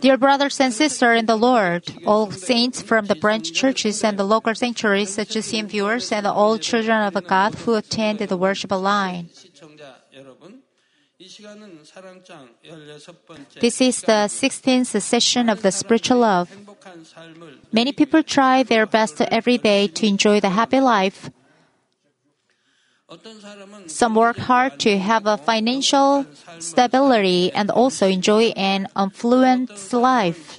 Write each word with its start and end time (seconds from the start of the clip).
Dear 0.00 0.16
brothers 0.16 0.58
and 0.60 0.72
sisters 0.74 1.20
in 1.20 1.26
the 1.26 1.36
Lord, 1.36 1.84
all 2.06 2.30
saints 2.32 2.82
from 2.82 3.06
the 3.06 3.14
branch 3.14 3.52
churches 3.52 4.02
and 4.02 4.18
the 4.18 4.24
local 4.24 4.54
sanctuaries, 4.54 5.14
such 5.14 5.36
as 5.36 5.46
CM 5.46 5.66
viewers 5.66 6.10
and 6.10 6.26
all 6.26 6.58
children 6.58 7.02
of 7.02 7.14
God 7.26 7.54
who 7.54 7.74
attend 7.74 8.18
the 8.18 8.36
worship 8.36 8.72
line. 8.72 9.28
This 13.60 13.80
is 13.80 14.00
the 14.00 14.26
16th 14.26 15.00
session 15.02 15.48
of 15.48 15.62
the 15.62 15.70
spiritual 15.70 16.18
love. 16.18 16.50
Many 17.72 17.92
people 17.92 18.22
try 18.22 18.62
their 18.62 18.86
best 18.86 19.20
every 19.20 19.58
day 19.58 19.86
to 19.86 20.06
enjoy 20.06 20.40
the 20.40 20.50
happy 20.50 20.80
life. 20.80 21.30
Some 23.86 24.14
work 24.14 24.38
hard 24.38 24.78
to 24.80 24.98
have 24.98 25.26
a 25.26 25.36
financial 25.36 26.26
stability 26.60 27.50
and 27.52 27.70
also 27.70 28.06
enjoy 28.06 28.52
an 28.54 28.86
affluent 28.94 29.70
life. 29.92 30.58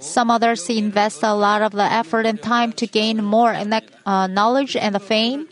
Some 0.00 0.30
others 0.30 0.68
invest 0.68 1.22
a 1.22 1.34
lot 1.34 1.62
of 1.62 1.72
the 1.72 1.84
effort 1.84 2.26
and 2.26 2.42
time 2.42 2.72
to 2.72 2.86
gain 2.86 3.24
more 3.24 3.54
uh, 3.54 4.26
knowledge 4.26 4.76
and 4.76 5.00
fame. 5.00 5.48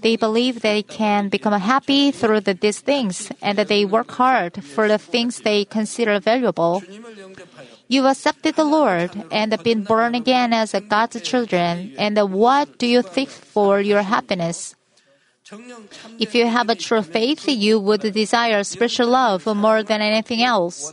They 0.00 0.16
believe 0.16 0.62
they 0.62 0.82
can 0.82 1.28
become 1.28 1.52
happy 1.60 2.10
through 2.10 2.40
the, 2.40 2.54
these 2.54 2.80
things 2.80 3.30
and 3.42 3.58
that 3.58 3.68
they 3.68 3.84
work 3.84 4.12
hard 4.12 4.64
for 4.64 4.88
the 4.88 4.96
things 4.96 5.40
they 5.40 5.66
consider 5.66 6.18
valuable. 6.20 6.82
You 7.88 8.06
accepted 8.06 8.56
the 8.56 8.64
Lord 8.64 9.10
and 9.30 9.62
been 9.62 9.82
born 9.84 10.14
again 10.14 10.54
as 10.54 10.74
God's 10.88 11.20
children. 11.20 11.92
And 11.98 12.16
what 12.32 12.78
do 12.78 12.86
you 12.86 13.02
think 13.02 13.28
for 13.28 13.80
your 13.80 14.02
happiness? 14.02 14.74
If 16.18 16.34
you 16.34 16.46
have 16.46 16.68
a 16.68 16.74
true 16.74 17.02
faith, 17.02 17.48
you 17.48 17.80
would 17.80 18.00
desire 18.00 18.62
spiritual 18.64 19.08
love 19.08 19.46
more 19.46 19.82
than 19.82 20.00
anything 20.00 20.42
else. 20.42 20.92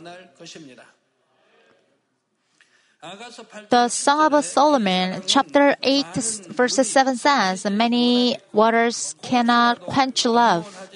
The 3.70 3.88
Song 3.88 4.34
of 4.34 4.44
Solomon, 4.44 5.22
chapter 5.26 5.76
8, 5.82 6.06
verse 6.50 6.74
7 6.74 7.16
says, 7.16 7.64
Many 7.70 8.38
waters 8.52 9.14
cannot 9.22 9.80
quench 9.80 10.24
love, 10.24 10.90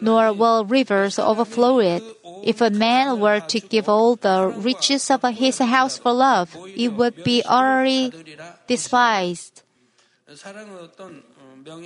nor 0.00 0.32
will 0.32 0.64
rivers 0.64 1.18
overflow 1.18 1.80
it. 1.80 2.02
If 2.44 2.60
a 2.60 2.70
man 2.70 3.18
were 3.18 3.40
to 3.40 3.58
give 3.58 3.88
all 3.88 4.14
the 4.14 4.54
riches 4.56 5.10
of 5.10 5.22
his 5.34 5.58
house 5.58 5.98
for 5.98 6.12
love, 6.12 6.56
it 6.76 6.92
would 6.92 7.24
be 7.24 7.42
utterly 7.44 8.12
despised. 8.68 9.62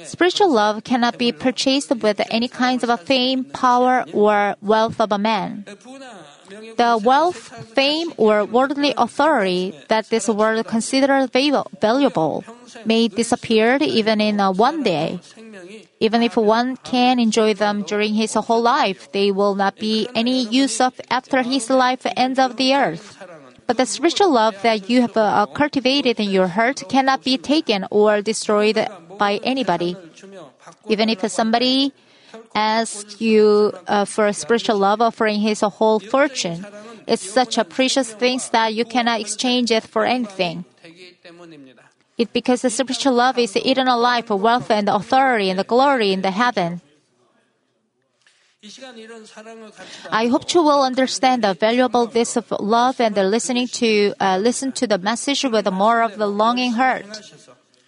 Spiritual 0.05 0.53
love 0.53 0.83
cannot 0.84 1.19
be 1.19 1.33
purchased 1.33 1.95
with 2.03 2.21
any 2.31 2.48
kinds 2.48 2.83
of 2.83 3.01
fame, 3.01 3.45
power, 3.45 4.05
or 4.12 4.57
wealth 4.61 5.01
of 5.01 5.12
a 5.12 5.19
man. 5.19 5.65
The 6.77 7.01
wealth, 7.03 7.37
fame, 7.75 8.12
or 8.17 8.45
worldly 8.45 8.95
authority 8.97 9.75
that 9.89 10.09
this 10.09 10.29
world 10.29 10.67
considers 10.67 11.29
valuable 11.31 12.45
may 12.85 13.09
disappear 13.09 13.79
even 13.81 14.20
in 14.20 14.39
one 14.39 14.83
day. 14.83 15.20
Even 16.01 16.23
if 16.23 16.37
one 16.37 16.77
can 16.79 17.19
enjoy 17.19 17.55
them 17.55 17.83
during 17.83 18.15
his 18.15 18.35
whole 18.35 18.63
life, 18.63 19.11
they 19.13 19.31
will 19.31 19.55
not 19.55 19.77
be 19.77 20.09
any 20.15 20.47
use 20.48 20.81
of 20.81 20.98
after 21.11 21.42
his 21.42 21.69
life 21.70 22.07
ends 22.17 22.39
of 22.39 22.57
the 22.57 22.75
earth. 22.75 23.17
But 23.67 23.77
the 23.77 23.85
spiritual 23.85 24.33
love 24.33 24.57
that 24.63 24.89
you 24.89 25.03
have 25.03 25.17
uh, 25.17 25.45
cultivated 25.53 26.19
in 26.19 26.31
your 26.31 26.47
heart 26.47 26.83
cannot 26.89 27.23
be 27.23 27.37
taken 27.37 27.85
or 27.91 28.23
destroyed 28.23 28.89
by 29.19 29.41
anybody. 29.42 29.97
Even 30.88 31.08
if 31.08 31.20
somebody 31.30 31.92
asks 32.55 33.20
you 33.20 33.72
uh, 33.86 34.05
for 34.05 34.27
a 34.27 34.33
spiritual 34.33 34.78
love 34.78 35.00
offering 35.00 35.41
his 35.41 35.61
whole 35.61 35.98
fortune, 35.98 36.66
it's 37.06 37.22
such 37.22 37.58
a 37.58 37.64
precious 37.64 38.12
thing 38.12 38.41
that 38.52 38.74
you 38.74 38.84
cannot 38.84 39.20
exchange 39.20 39.70
it 39.70 39.84
for 39.84 40.05
anything. 40.05 40.64
It 42.19 42.33
because 42.33 42.62
the 42.62 42.70
spiritual 42.70 43.14
love 43.14 43.39
is 43.39 43.52
the 43.52 43.62
eternal 43.68 43.98
life, 43.98 44.28
wealth, 44.30 44.70
and 44.70 44.89
authority 44.89 45.51
and 45.51 45.58
the 45.58 45.64
glory 45.64 46.12
in 46.12 46.23
the 46.23 46.33
heaven. 46.33 46.80
I 50.11 50.27
hope 50.27 50.52
you 50.52 50.62
will 50.64 50.83
understand 50.83 51.45
the 51.45 51.55
valuable 51.55 52.07
this 52.07 52.36
of 52.36 52.51
love 52.58 53.01
and 53.01 53.14
the 53.14 53.23
listening 53.23 53.68
to 53.78 54.12
uh, 54.18 54.36
listen 54.39 54.73
to 54.73 54.86
the 54.86 54.98
message 54.98 55.45
with 55.45 55.70
more 55.70 56.02
of 56.02 56.18
the 56.18 56.27
longing 56.27 56.73
heart. 56.73 57.07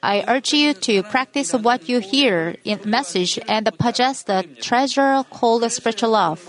I 0.02 0.24
urge 0.26 0.52
you 0.54 0.72
to 0.72 1.02
practice 1.02 1.52
what 1.52 1.88
you 1.88 2.00
hear 2.00 2.56
in 2.64 2.80
message 2.84 3.38
and 3.46 3.68
possess 3.78 4.22
the 4.22 4.46
treasure 4.60 5.24
called 5.30 5.70
spiritual 5.70 6.10
love. 6.10 6.40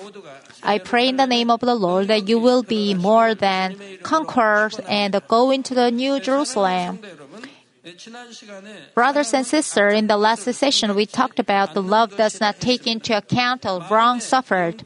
I 0.63 0.77
pray 0.77 1.09
in 1.09 1.17
the 1.17 1.27
name 1.27 1.49
of 1.49 1.59
the 1.59 1.75
Lord 1.75 2.07
that 2.07 2.29
you 2.29 2.39
will 2.39 2.63
be 2.63 2.93
more 2.93 3.35
than 3.35 3.75
conquerors 4.03 4.79
and 4.87 5.19
go 5.27 5.51
into 5.51 5.73
the 5.73 5.91
New 5.91 6.19
Jerusalem. 6.19 6.99
Brothers 8.93 9.33
and 9.33 9.45
sisters, 9.45 9.93
in 9.95 10.05
the 10.05 10.17
last 10.17 10.43
session, 10.53 10.93
we 10.93 11.07
talked 11.07 11.39
about 11.39 11.73
the 11.73 11.81
love 11.81 12.15
does 12.15 12.39
not 12.39 12.59
take 12.59 12.85
into 12.85 13.17
account 13.17 13.63
the 13.63 13.83
wrong 13.89 14.19
suffered. 14.19 14.83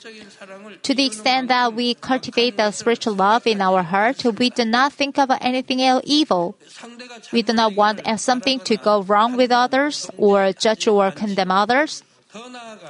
To 0.83 0.94
the 0.94 1.05
extent 1.05 1.50
that 1.50 1.73
we 1.73 1.95
cultivate 1.95 2.55
the 2.55 2.72
spiritual 2.72 3.16
love 3.16 3.45
in 3.47 3.59
our 3.59 3.84
heart, 3.84 4.23
we 4.39 4.50
do 4.50 4.63
not 4.63 4.94
think 4.94 5.19
of 5.19 5.29
anything 5.41 5.81
evil. 6.05 6.55
We 7.34 7.41
do 7.41 7.51
not 7.51 7.75
want 7.75 8.01
something 8.17 8.61
to 8.61 8.78
go 8.78 9.03
wrong 9.03 9.35
with 9.35 9.51
others 9.51 10.09
or 10.17 10.53
judge 10.53 10.88
or 10.88 11.11
condemn 11.11 11.51
others. 11.51 12.01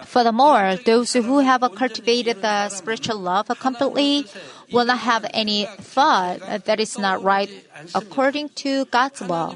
Furthermore, 0.06 0.76
those 0.86 1.14
who 1.14 1.40
have 1.40 1.62
cultivated 1.76 2.42
the 2.42 2.70
spiritual 2.70 3.20
love 3.20 3.48
completely 3.60 4.26
will 4.72 4.86
not 4.86 5.00
have 5.00 5.26
any 5.34 5.68
thought 5.80 6.40
that 6.66 6.80
is 6.80 6.98
not 6.98 7.22
right 7.22 7.50
according 7.94 8.50
to 8.50 8.86
God's 8.86 9.22
will. 9.22 9.56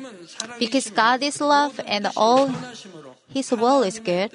Because 0.59 0.89
God 0.89 1.23
is 1.23 1.41
love 1.41 1.79
and 1.85 2.07
all 2.15 2.51
his 3.29 3.51
will 3.51 3.83
is 3.83 3.99
good. 3.99 4.33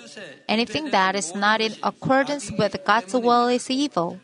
Anything 0.48 0.90
that 0.90 1.14
is 1.14 1.34
not 1.34 1.60
in 1.60 1.74
accordance 1.82 2.50
with 2.50 2.76
God's 2.84 3.12
will 3.14 3.48
is 3.48 3.70
evil. 3.70 4.20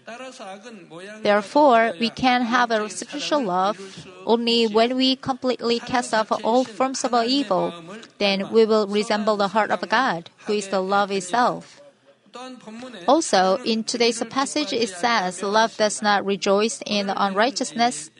Therefore, 1.22 1.92
we 1.98 2.10
can 2.10 2.42
have 2.42 2.70
a 2.70 2.88
spiritual 2.88 3.44
love 3.44 3.78
only 4.24 4.66
when 4.66 4.96
we 4.96 5.16
completely 5.16 5.80
cast 5.80 6.14
off 6.14 6.30
all 6.44 6.64
forms 6.64 7.04
of 7.04 7.12
evil. 7.24 7.74
Then 8.18 8.50
we 8.52 8.64
will 8.64 8.86
resemble 8.86 9.36
the 9.36 9.48
heart 9.48 9.70
of 9.70 9.86
God, 9.88 10.30
who 10.46 10.54
is 10.54 10.68
the 10.68 10.80
love 10.80 11.10
itself. 11.10 11.80
Also, 13.08 13.56
in 13.64 13.82
today's 13.82 14.22
passage, 14.30 14.72
it 14.72 14.88
says, 14.88 15.42
Love 15.42 15.76
does 15.76 16.00
not 16.00 16.24
rejoice 16.24 16.80
in 16.86 17.10
unrighteousness. 17.10 18.10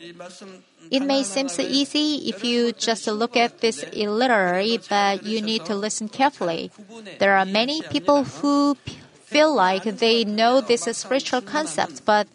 It 0.89 1.03
may 1.03 1.23
seem 1.23 1.47
so 1.47 1.61
easy 1.61 2.29
if 2.29 2.43
you 2.43 2.71
just 2.71 3.07
look 3.07 3.37
at 3.37 3.59
this 3.59 3.83
illiterally, 3.93 4.79
but 4.89 5.23
you 5.23 5.41
need 5.41 5.65
to 5.65 5.75
listen 5.75 6.09
carefully. 6.09 6.71
There 7.19 7.37
are 7.37 7.45
many 7.45 7.81
people 7.83 8.23
who 8.23 8.75
feel 9.23 9.53
like 9.53 9.83
they 9.83 10.25
know 10.25 10.59
this 10.59 10.83
spiritual 10.97 11.41
concept, 11.41 12.03
but 12.05 12.27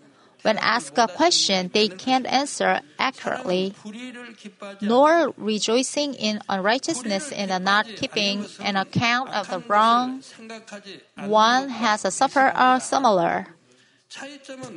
when 0.43 0.59
asked 0.59 0.97
a 0.97 1.09
question, 1.09 1.71
they 1.75 1.89
can't 1.89 2.25
answer 2.25 2.81
accurately. 2.99 3.75
Nor 4.81 5.35
rejoicing 5.37 6.15
in 6.15 6.41
unrighteousness 6.49 7.33
and 7.33 7.65
not 7.65 7.87
keeping 7.87 8.47
an 8.61 8.77
account 8.77 9.31
of 9.31 9.51
the 9.51 9.59
wrong 9.67 10.23
one 11.27 11.69
has 11.71 12.07
suffered 12.15 12.53
are 12.55 12.79
similar. 12.79 13.56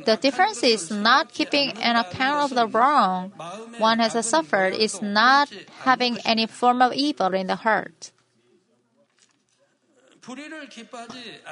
The 0.04 0.18
difference 0.20 0.62
is 0.62 0.90
not 0.90 1.32
keeping 1.32 1.72
an 1.78 1.96
account 1.96 2.50
of 2.50 2.56
the 2.56 2.66
wrong 2.66 3.30
one 3.78 3.98
has 4.00 4.26
suffered 4.26 4.74
is 4.74 5.00
not 5.00 5.48
having 5.80 6.18
any 6.24 6.46
form 6.46 6.82
of 6.82 6.92
evil 6.92 7.32
in 7.34 7.46
the 7.46 7.56
heart. 7.56 8.10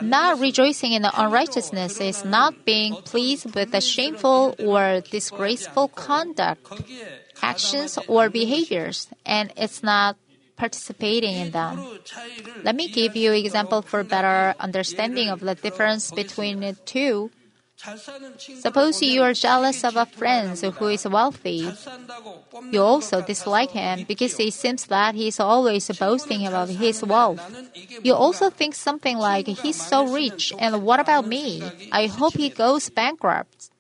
Not 0.02 0.38
rejoicing 0.40 0.92
in 0.92 1.02
the 1.02 1.12
unrighteousness 1.14 2.00
is 2.00 2.24
not 2.24 2.64
being 2.64 2.94
pleased 2.96 3.54
with 3.54 3.72
the 3.72 3.80
shameful 3.80 4.54
or 4.58 5.00
disgraceful 5.00 5.88
conduct, 5.88 6.66
actions, 7.42 7.98
or 8.08 8.28
behaviors, 8.28 9.08
and 9.24 9.52
it's 9.56 9.82
not 9.82 10.16
participating 10.56 11.36
in 11.36 11.50
them. 11.52 11.80
Let 12.62 12.74
me 12.74 12.88
give 12.88 13.16
you 13.16 13.32
example 13.32 13.82
for 13.82 14.04
better 14.04 14.54
understanding 14.60 15.30
of 15.30 15.40
the 15.40 15.54
difference 15.54 16.10
between 16.10 16.60
the 16.60 16.74
two. 16.84 17.30
Suppose 18.60 19.02
you 19.02 19.22
are 19.22 19.32
jealous 19.34 19.84
of 19.84 19.96
a 19.96 20.06
friend 20.06 20.58
who 20.58 20.86
is 20.88 21.06
wealthy. 21.06 21.70
You 22.72 22.82
also 22.82 23.22
dislike 23.22 23.70
him 23.70 24.04
because 24.08 24.38
it 24.40 24.52
seems 24.52 24.86
that 24.86 25.14
he 25.14 25.28
is 25.28 25.38
always 25.38 25.88
boasting 25.96 26.44
about 26.44 26.68
his 26.70 27.04
wealth. 27.04 27.40
You 28.02 28.14
also 28.14 28.50
think 28.50 28.74
something 28.74 29.16
like, 29.16 29.46
he's 29.46 29.80
so 29.80 30.12
rich, 30.12 30.52
and 30.58 30.82
what 30.82 30.98
about 30.98 31.26
me? 31.26 31.62
I 31.92 32.06
hope 32.06 32.34
he 32.34 32.48
goes 32.50 32.90
bankrupt. 32.90 33.70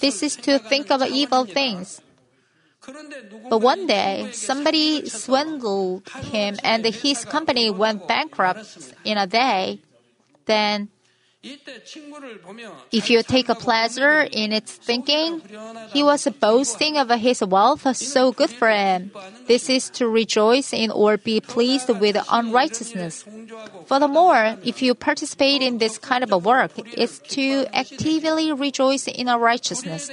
This 0.00 0.22
is 0.22 0.36
to 0.36 0.58
think 0.58 0.90
of 0.90 1.02
evil 1.02 1.44
things. 1.44 2.00
But 3.50 3.58
one 3.58 3.86
day, 3.86 4.30
somebody 4.32 5.08
swindled 5.08 6.08
him 6.08 6.56
and 6.62 6.84
his 6.86 7.24
company 7.24 7.70
went 7.70 8.06
bankrupt 8.08 8.94
in 9.04 9.18
a 9.18 9.26
day. 9.26 9.80
Then 10.46 10.88
If 11.42 13.08
you 13.08 13.22
take 13.22 13.48
a 13.48 13.54
pleasure 13.54 14.28
in 14.30 14.52
its 14.52 14.72
thinking, 14.72 15.40
he 15.88 16.02
was 16.02 16.28
boasting 16.38 16.98
of 16.98 17.08
his 17.08 17.42
wealth, 17.42 17.96
so 17.96 18.30
good 18.30 18.50
for 18.50 18.68
him. 18.68 19.10
This 19.46 19.70
is 19.70 19.88
to 19.96 20.06
rejoice 20.06 20.74
in 20.74 20.90
or 20.90 21.16
be 21.16 21.40
pleased 21.40 21.88
with 21.88 22.22
unrighteousness. 22.30 23.24
Furthermore, 23.86 24.58
if 24.64 24.82
you 24.82 24.94
participate 24.94 25.62
in 25.62 25.78
this 25.78 25.96
kind 25.96 26.22
of 26.22 26.30
a 26.30 26.36
work, 26.36 26.72
it's 26.76 27.18
to 27.34 27.64
actively 27.72 28.52
rejoice 28.52 29.08
in 29.08 29.26
unrighteousness. 29.26 30.10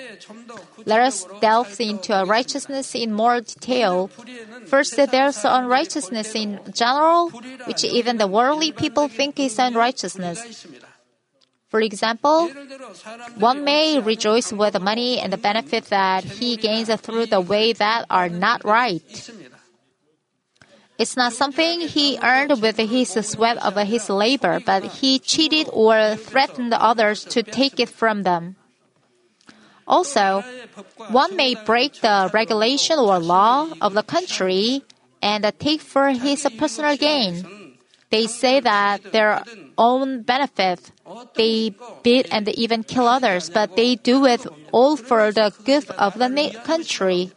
Let 0.85 1.01
us 1.01 1.25
delve 1.41 1.75
into 1.81 2.23
righteousness 2.25 2.95
in 2.95 3.11
more 3.11 3.41
detail. 3.41 4.07
First, 4.67 4.95
there's 4.95 5.43
unrighteousness 5.43 6.35
in 6.35 6.61
general, 6.71 7.31
which 7.65 7.83
even 7.83 8.15
the 8.15 8.27
worldly 8.27 8.71
people 8.71 9.09
think 9.09 9.37
is 9.41 9.59
unrighteousness. 9.59 10.65
For 11.69 11.81
example, 11.81 12.49
one 13.35 13.63
may 13.65 13.99
rejoice 13.99 14.53
with 14.53 14.73
the 14.73 14.79
money 14.79 15.19
and 15.19 15.33
the 15.33 15.37
benefit 15.37 15.85
that 15.85 16.23
he 16.23 16.55
gains 16.55 16.93
through 17.01 17.25
the 17.27 17.41
way 17.41 17.73
that 17.73 18.05
are 18.09 18.29
not 18.29 18.63
right. 18.63 19.03
It's 20.97 21.15
not 21.15 21.33
something 21.33 21.81
he 21.81 22.17
earned 22.23 22.61
with 22.61 22.77
his 22.77 23.13
sweat 23.21 23.57
of 23.57 23.75
his 23.75 24.09
labor, 24.09 24.59
but 24.65 24.83
he 24.83 25.19
cheated 25.19 25.69
or 25.71 26.15
threatened 26.15 26.73
others 26.73 27.23
to 27.25 27.43
take 27.43 27.79
it 27.79 27.89
from 27.89 28.23
them. 28.23 28.55
Also, 29.87 30.43
one 31.11 31.35
may 31.35 31.55
break 31.55 32.01
the 32.01 32.29
regulation 32.33 32.97
or 32.97 33.19
law 33.19 33.67
of 33.79 33.93
the 33.93 34.03
country 34.03 34.83
and 35.21 35.45
take 35.59 35.81
for 35.81 36.09
his 36.09 36.47
personal 36.57 36.97
gain. 36.97 37.75
They 38.09 38.27
say 38.27 38.59
that 38.61 39.11
their 39.11 39.43
own 39.77 40.23
benefit, 40.23 40.91
they 41.35 41.73
beat 42.03 42.27
and 42.31 42.47
even 42.49 42.83
kill 42.83 43.07
others, 43.07 43.49
but 43.49 43.75
they 43.75 43.95
do 43.95 44.25
it 44.25 44.45
all 44.71 44.97
for 44.97 45.31
the 45.31 45.53
good 45.63 45.89
of 45.91 46.17
the 46.17 46.61
country. 46.63 47.31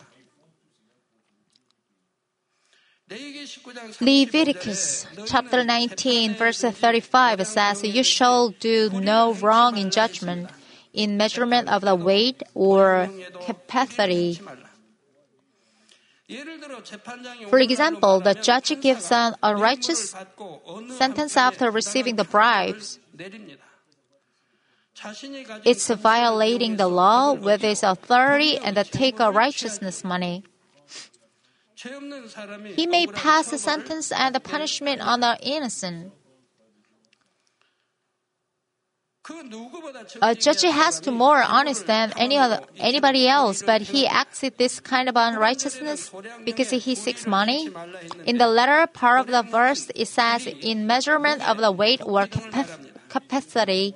Leviticus 4.01 5.07
chapter 5.27 5.65
19 5.65 6.35
verse 6.35 6.63
35 6.63 7.47
says, 7.47 7.83
You 7.83 8.05
shall 8.05 8.51
do 8.51 8.89
no 8.91 9.35
wrong 9.35 9.77
in 9.77 9.91
judgment, 9.91 10.49
in 10.93 11.17
measurement 11.17 11.69
of 11.69 11.83
the 11.83 11.97
weight 11.97 12.43
or 12.55 13.09
capacity. 13.45 14.39
For 17.49 17.59
example, 17.59 18.21
the 18.21 18.35
judge 18.35 18.81
gives 18.81 19.11
an 19.11 19.35
unrighteous 19.43 20.15
sentence 20.97 21.37
after 21.37 21.71
receiving 21.71 22.17
the 22.17 22.25
bribes. 22.25 22.99
It's 25.65 25.89
violating 25.89 26.77
the 26.77 26.89
law 26.89 27.33
with 27.33 27.65
its 27.65 27.83
authority 27.83 28.59
and 28.59 28.77
the 28.77 28.85
take 28.85 29.19
a 29.19 29.33
righteousness 29.33 30.05
money. 30.05 30.45
He 32.77 32.87
may 32.87 33.07
pass 33.07 33.53
a 33.53 33.59
sentence 33.59 34.13
and 34.13 34.35
the 34.35 34.41
punishment 34.41 35.01
on 35.01 35.21
the 35.21 35.39
innocent. 35.43 36.13
A 40.23 40.35
judge 40.35 40.63
has 40.63 41.01
to 41.01 41.11
more 41.11 41.43
honest 41.43 41.87
than 41.87 42.13
any 42.17 42.39
other, 42.39 42.61
anybody 42.79 43.29
else, 43.29 43.63
but 43.63 43.83
he 43.83 44.07
acts 44.07 44.41
with 44.41 44.57
this 44.57 44.81
kind 44.81 45.09
of 45.09 45.17
unrighteousness 45.17 46.11
because 46.45 46.71
he 46.71 46.95
seeks 46.95 47.27
money. 47.27 47.69
In 48.25 48.39
the 48.39 48.47
latter 48.47 48.87
part 48.87 49.21
of 49.21 49.27
the 49.27 49.43
verse, 49.43 49.91
it 49.95 50.09
says, 50.09 50.47
in 50.47 50.87
measurement 50.87 51.47
of 51.47 51.59
the 51.59 51.71
weight 51.71 52.01
or 52.03 52.27
capacity. 53.11 53.95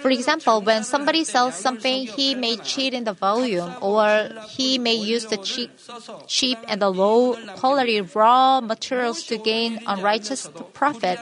For 0.00 0.10
example, 0.10 0.60
when 0.62 0.82
somebody 0.82 1.22
sells 1.22 1.54
something, 1.54 2.06
he 2.08 2.34
may 2.34 2.56
cheat 2.56 2.94
in 2.94 3.04
the 3.04 3.12
volume, 3.12 3.70
or 3.80 4.32
he 4.48 4.78
may 4.78 4.94
use 4.94 5.26
the 5.26 5.36
cheap, 5.36 5.70
cheap 6.26 6.58
and 6.66 6.80
the 6.80 6.90
low 6.90 7.36
quality 7.60 8.00
raw 8.00 8.60
materials 8.60 9.22
to 9.28 9.36
gain 9.36 9.78
unrighteous 9.86 10.48
profit. 10.72 11.20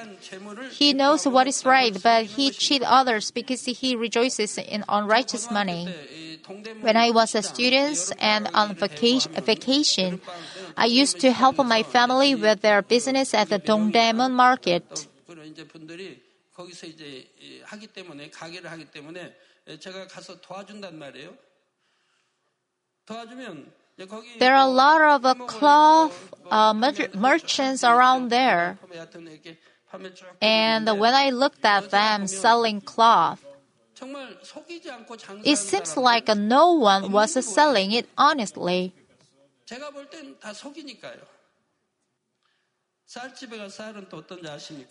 He 0.73 0.95
knows 0.95 1.27
what 1.27 1.47
is 1.47 1.67
right, 1.67 1.93
but 2.03 2.25
he 2.39 2.51
cheats 2.51 2.87
others 2.87 3.31
because 3.31 3.65
he 3.67 3.97
rejoices 3.97 4.57
in 4.57 4.85
unrighteous 4.89 5.51
money. 5.51 5.93
When 6.81 6.97
I 6.97 7.11
was 7.11 7.35
a 7.35 7.43
student 7.43 8.13
and 8.21 8.49
on 8.55 8.75
vacation, 8.75 10.21
I 10.77 10.87
used 10.87 11.21
to 11.21 11.33
help 11.33 11.57
my 11.57 11.83
family 11.83 12.35
with 12.35 12.61
their 12.61 12.83
business 12.83 13.33
at 13.35 13.49
the 13.49 13.59
Dongdaemun 13.59 14.33
market. 14.33 15.09
거기서 16.54 16.88
이제 16.88 17.62
하기 17.66 17.88
때문에 17.88 18.30
가게를 18.30 18.70
하기 18.72 18.92
때문에 18.92 19.36
제가 19.80 20.08
가서 20.08 20.42
도와준단 20.42 20.98
말이에요. 20.98 21.38
도와주면 23.06 23.80
There 24.40 24.56
are 24.56 24.64
a 24.64 24.72
lot 24.72 25.02
of 25.02 25.26
uh, 25.26 25.34
cloth 25.46 26.34
uh, 26.50 26.74
merchants 26.74 27.84
around 27.84 28.30
there. 28.30 28.78
And 30.42 30.88
when 30.88 31.14
I 31.14 31.32
looked 31.32 31.66
at 31.66 31.92
them 31.92 32.28
selling 32.28 32.80
cloth, 32.80 33.44
it 35.44 35.58
seems 35.58 35.98
like 35.98 36.30
no 36.30 36.74
one 36.74 37.12
was 37.12 37.46
selling 37.46 37.92
it 37.92 38.08
honestly. 38.18 38.94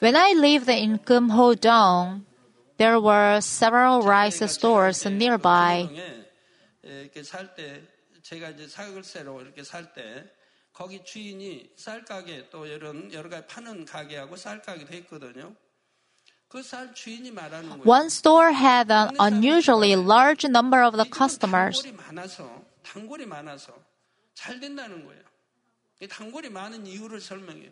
When 0.00 0.16
I 0.16 0.32
lived 0.34 0.68
in 0.68 0.98
Kumho-dong, 0.98 2.26
there 2.76 3.00
were 3.00 3.40
several 3.40 4.02
rice 4.02 4.44
stores 4.46 5.06
nearby. 5.06 5.88
제가 8.22 8.50
이제 8.50 8.68
사글세로 8.68 9.40
이렇게 9.40 9.62
살 9.62 9.94
때 9.94 10.28
거기 10.72 11.02
주인이 11.02 11.70
쌀 11.76 12.04
가게 12.04 12.50
또 12.50 12.66
이런 12.66 13.10
여러 13.12 13.30
가지 13.30 13.46
파는 13.46 13.84
가게하고 13.86 14.36
쌀 14.36 14.60
가게 14.60 14.84
돼 14.84 14.98
있거든요. 14.98 15.54
그쌀 16.48 16.92
주인이 16.94 17.30
말하는 17.30 17.70
거예요. 17.70 17.82
One 17.84 18.06
store 18.06 18.52
had 18.52 18.92
an 18.92 19.16
unusually 19.20 19.94
large 19.94 20.46
number 20.46 20.84
of 20.84 20.96
the 20.96 21.08
customers. 21.10 21.82
단골이 21.82 21.96
많아서 21.96 22.64
단골이 22.82 23.26
많아서 23.26 23.72
잘 24.34 24.60
된다는 24.60 25.04
거예요. 25.06 25.22
이 26.02 26.08
단골이 26.08 26.50
많은 26.50 26.86
이유를 26.86 27.20
설명해요. 27.20 27.70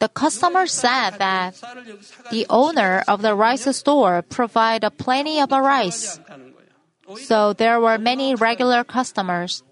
The 0.00 0.08
customer 0.08 0.66
said 0.66 1.18
that 1.18 1.58
the 2.30 2.46
owner 2.48 3.02
of 3.08 3.22
the 3.22 3.34
rice 3.34 3.66
store 3.76 4.22
provided 4.22 4.90
plenty 4.96 5.40
of 5.40 5.50
rice. 5.50 6.20
So 7.22 7.52
there 7.52 7.80
were 7.80 7.98
many 7.98 8.34
regular 8.34 8.84
customers. 8.84 9.62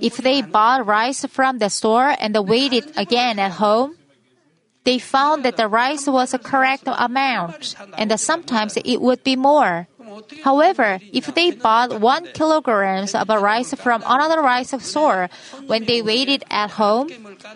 If 0.00 0.16
they 0.16 0.40
bought 0.40 0.86
rice 0.86 1.26
from 1.26 1.58
the 1.58 1.68
store 1.68 2.16
and 2.18 2.34
weighed 2.48 2.72
it 2.72 2.96
again 2.96 3.38
at 3.38 3.52
home, 3.52 3.96
they 4.84 4.98
found 4.98 5.44
that 5.44 5.56
the 5.56 5.68
rice 5.68 6.06
was 6.06 6.32
a 6.32 6.38
correct 6.38 6.84
amount, 6.86 7.74
and 7.98 8.18
sometimes 8.20 8.76
it 8.76 9.00
would 9.00 9.24
be 9.24 9.36
more. 9.36 9.88
However, 10.42 11.00
if 11.12 11.34
they 11.34 11.50
bought 11.52 12.00
one 12.00 12.26
kilograms 12.34 13.14
of 13.14 13.28
rice 13.28 13.74
from 13.74 14.02
another 14.06 14.40
rice 14.40 14.74
store, 14.84 15.28
when 15.66 15.84
they 15.84 16.02
weighed 16.02 16.28
it 16.28 16.44
at 16.50 16.72
home, 16.72 17.10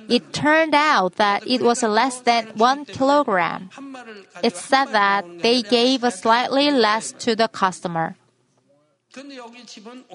it 0.08 0.32
turned 0.32 0.74
out 0.74 1.16
that 1.16 1.46
it 1.46 1.62
was 1.62 1.82
less 1.82 2.20
than 2.20 2.48
one 2.56 2.84
kilogram. 2.84 3.70
It 4.42 4.56
said 4.56 4.86
that 4.86 5.24
they 5.42 5.62
gave 5.62 6.00
slightly 6.12 6.70
less 6.70 7.12
to 7.24 7.36
the 7.36 7.48
customer. 7.48 8.16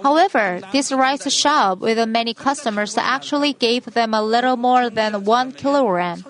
However, 0.01 0.61
this 0.71 0.91
rice 0.91 1.31
shop 1.33 1.79
with 1.79 1.97
many 2.07 2.33
customers 2.33 2.97
actually 2.97 3.53
gave 3.53 3.85
them 3.85 4.13
a 4.13 4.21
little 4.21 4.55
more 4.55 4.89
than 4.89 5.25
one 5.25 5.51
kilogram. 5.51 6.23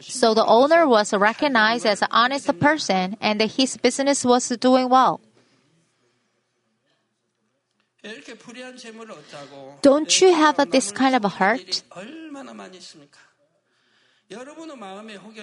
So 0.00 0.34
the 0.34 0.44
owner 0.44 0.86
was 0.86 1.12
recognized 1.12 1.86
as 1.86 2.02
an 2.02 2.08
honest 2.10 2.58
person 2.58 3.16
and 3.20 3.40
his 3.42 3.76
business 3.76 4.24
was 4.24 4.48
doing 4.58 4.88
well. 4.88 5.20
Don't 9.82 10.20
you 10.20 10.32
have 10.32 10.70
this 10.70 10.92
kind 10.92 11.14
of 11.14 11.24
a 11.24 11.28
heart? 11.28 11.82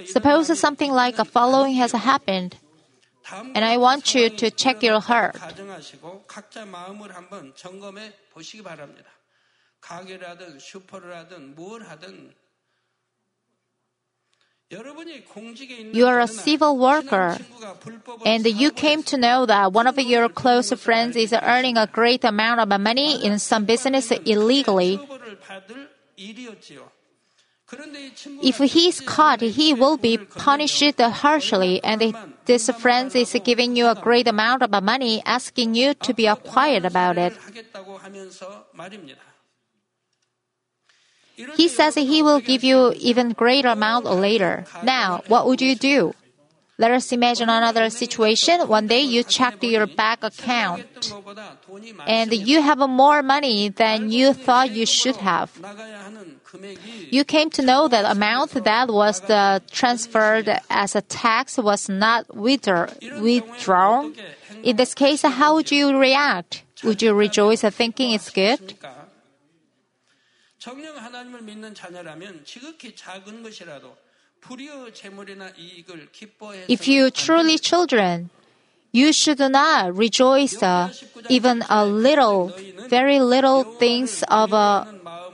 Suppose 0.06 0.60
something 0.60 0.92
like 0.92 1.20
a 1.20 1.26
following 1.26 1.74
has 1.76 1.92
happened, 1.92 2.58
and 3.54 3.66
I 3.66 3.78
want 3.78 4.14
you 4.14 4.30
to 4.30 4.52
check 4.52 4.84
your 4.84 5.00
heart. 5.00 5.36
You 14.72 16.08
are 16.08 16.20
a 16.20 16.28
civil 16.28 16.78
worker, 16.78 17.38
and 18.26 18.46
you 18.46 18.72
came 18.72 19.04
to 19.04 19.18
know 19.18 19.46
that 19.46 19.72
one 19.72 19.86
of 19.86 20.00
your 20.00 20.28
close 20.28 20.74
friends 20.74 21.16
is 21.16 21.34
earning 21.34 21.78
a 21.78 21.86
great 21.86 22.24
amount 22.24 22.60
of 22.60 22.82
money 22.82 23.24
in 23.24 23.38
some 23.38 23.66
business 23.66 24.10
illegally. 24.26 25.00
If 28.42 28.58
he 28.58 28.88
is 28.88 29.02
caught, 29.02 29.42
he 29.42 29.74
will 29.74 29.98
be 29.98 30.18
punished 30.18 31.00
harshly, 31.00 31.84
and 31.84 32.16
this 32.46 32.70
friend 32.70 33.16
is 33.16 33.38
giving 33.44 33.76
you 33.76 33.88
a 33.88 33.96
great 33.96 34.28
amount 34.28 34.64
of 34.64 34.84
money, 34.84 35.22
asking 35.26 35.76
you 35.76 35.94
to 35.94 36.14
be 36.14 36.28
quiet 36.44 36.86
about 36.86 37.18
it. 37.20 37.38
He 41.56 41.68
says 41.68 41.96
he 41.96 42.22
will 42.22 42.40
give 42.40 42.64
you 42.64 42.94
even 42.98 43.32
greater 43.32 43.70
amount 43.70 44.06
later. 44.06 44.66
Now, 44.84 45.22
what 45.28 45.46
would 45.48 45.62
you 45.62 45.76
do? 45.76 46.14
Let 46.78 46.92
us 46.92 47.12
imagine 47.14 47.48
another 47.48 47.90
situation. 47.90 48.68
One 48.68 48.88
day 48.88 49.00
you 49.02 49.24
checked 49.24 49.64
your 49.64 49.88
bank 49.88 50.24
account 50.24 50.84
and 52.06 52.34
you 52.34 52.62
have 52.62 52.80
more 52.80 53.24
money 53.24 53.70
than 53.70 54.12
you 54.12 54.34
thought 54.34 54.72
you 54.72 54.86
should 54.86 55.16
have. 55.18 55.52
You 57.10 57.24
came 57.24 57.50
to 57.52 57.62
know 57.62 57.88
that 57.88 58.04
amount 58.04 58.52
that 58.66 58.90
was 58.90 59.24
uh, 59.30 59.60
transferred 59.72 60.50
as 60.70 60.96
a 60.96 61.02
tax 61.02 61.58
was 61.58 61.88
not 61.88 62.36
withdrawn. 62.36 64.14
In 64.62 64.76
this 64.76 64.94
case, 64.94 65.22
how 65.22 65.56
would 65.56 65.72
you 65.72 65.98
react? 65.98 66.64
Would 66.84 67.02
you 67.02 67.14
rejoice 67.14 67.62
thinking 67.62 68.12
it's 68.12 68.30
good? 68.30 68.76
있습니까? 70.65 70.65
정령 70.65 70.97
하나님을 70.97 71.43
믿는 71.43 71.75
자녀라면 71.75 72.45
지극히 72.45 72.95
작은 72.95 73.43
것이라도 73.43 73.97
불의의 74.41 74.95
재물이나 74.95 75.51
이익을 75.57 76.13
기뻐해서 76.13 76.67
If 76.71 76.89
you 76.89 77.11
truly 77.11 77.57
children, 77.59 78.31
you 78.93 79.09
should 79.13 79.41
not 79.41 79.97
rejoice 79.97 80.63
uh, 80.63 80.91
even 81.29 81.63
a 81.71 81.85
little, 81.85 82.53
very 82.89 83.21
little 83.21 83.65
things 83.79 84.23
of 84.31 84.53
uh, 84.53 84.85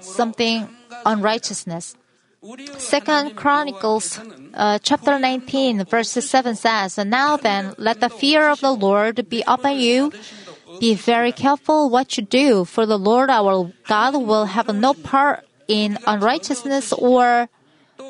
something 0.00 0.68
unrighteousness. 1.04 1.96
우리의 2.42 2.80
Second 2.80 3.34
Chronicles 3.36 4.20
uh, 4.54 4.78
chapter 4.80 5.18
19 5.18 5.84
verse 5.86 6.12
7 6.12 6.54
says, 6.54 6.98
Now 6.98 7.36
then, 7.36 7.74
let 7.78 7.98
the 8.00 8.08
fear 8.08 8.48
of 8.48 8.60
the 8.60 8.72
Lord 8.72 9.28
be 9.28 9.42
upon 9.46 9.78
you. 9.78 10.12
be 10.79 10.95
very 10.95 11.31
careful 11.31 11.89
what 11.89 12.17
you 12.17 12.23
do, 12.23 12.65
for 12.65 12.85
the 12.85 12.97
Lord 12.97 13.29
our 13.29 13.71
God 13.87 14.15
will 14.15 14.45
have 14.45 14.73
no 14.73 14.93
part 14.93 15.45
in 15.67 15.97
unrighteousness 16.07 16.93
or 16.93 17.49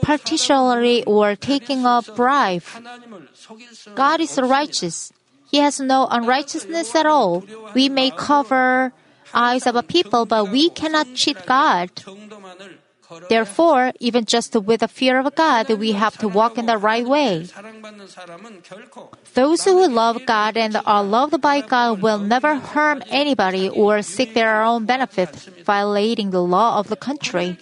partiality 0.02 1.04
or 1.06 1.36
taking 1.36 1.86
a 1.86 2.02
bribe. 2.16 2.64
God 3.96 4.22
is 4.22 4.40
righteous. 4.40 5.12
He 5.52 5.58
has 5.58 5.80
no 5.80 6.08
unrighteousness 6.10 6.96
at 6.96 7.06
all. 7.06 7.44
We 7.74 7.90
may 7.90 8.12
cover 8.12 8.94
eyes 9.34 9.68
of 9.68 9.76
a 9.76 9.84
people, 9.84 10.26
but 10.26 10.50
we 10.50 10.70
cannot 10.70 11.14
cheat 11.14 11.38
God. 11.46 11.92
Therefore, 13.30 13.92
even 14.00 14.26
just 14.26 14.56
with 14.56 14.80
the 14.80 14.88
fear 14.88 15.20
of 15.20 15.36
God, 15.36 15.70
we 15.70 15.92
have 15.94 16.18
to 16.20 16.28
walk 16.28 16.58
in 16.58 16.66
the 16.66 16.78
right 16.78 17.06
way. 17.06 17.48
Those 19.34 19.64
who 19.66 19.88
love 19.88 20.26
God 20.26 20.58
and 20.58 20.78
are 20.86 21.04
loved 21.04 21.42
by 21.42 21.62
God 21.62 22.02
will 22.02 22.20
never 22.20 22.56
harm 22.56 23.04
anybody 23.10 23.70
or 23.70 24.02
seek 24.02 24.34
their 24.34 24.64
own 24.64 24.86
benefit, 24.86 25.30
violating 25.66 26.32
the 26.32 26.44
law 26.44 26.80
of 26.80 26.88
the 26.88 26.96
country. 26.96 27.58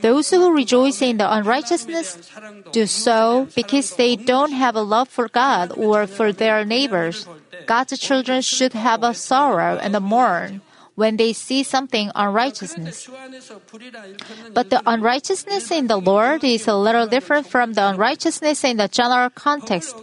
Those 0.00 0.30
who 0.30 0.54
rejoice 0.54 1.02
in 1.02 1.18
the 1.18 1.32
unrighteousness 1.32 2.30
do 2.72 2.86
so 2.86 3.48
because 3.54 3.96
they 3.96 4.16
don't 4.16 4.52
have 4.52 4.76
a 4.76 4.82
love 4.82 5.08
for 5.08 5.28
God 5.28 5.72
or 5.76 6.06
for 6.06 6.32
their 6.32 6.64
neighbors. 6.64 7.26
God's 7.66 7.98
children 7.98 8.42
should 8.42 8.72
have 8.72 9.02
a 9.02 9.14
sorrow 9.14 9.78
and 9.78 9.94
a 9.94 10.00
mourn 10.00 10.60
when 10.94 11.16
they 11.16 11.32
see 11.32 11.62
something 11.62 12.10
unrighteousness. 12.14 13.08
But 14.52 14.70
the 14.70 14.82
unrighteousness 14.86 15.70
in 15.70 15.86
the 15.88 15.96
Lord 15.96 16.44
is 16.44 16.68
a 16.68 16.76
little 16.76 17.06
different 17.06 17.46
from 17.46 17.72
the 17.72 17.88
unrighteousness 17.88 18.64
in 18.64 18.76
the 18.76 18.88
general 18.88 19.30
context. 19.30 19.96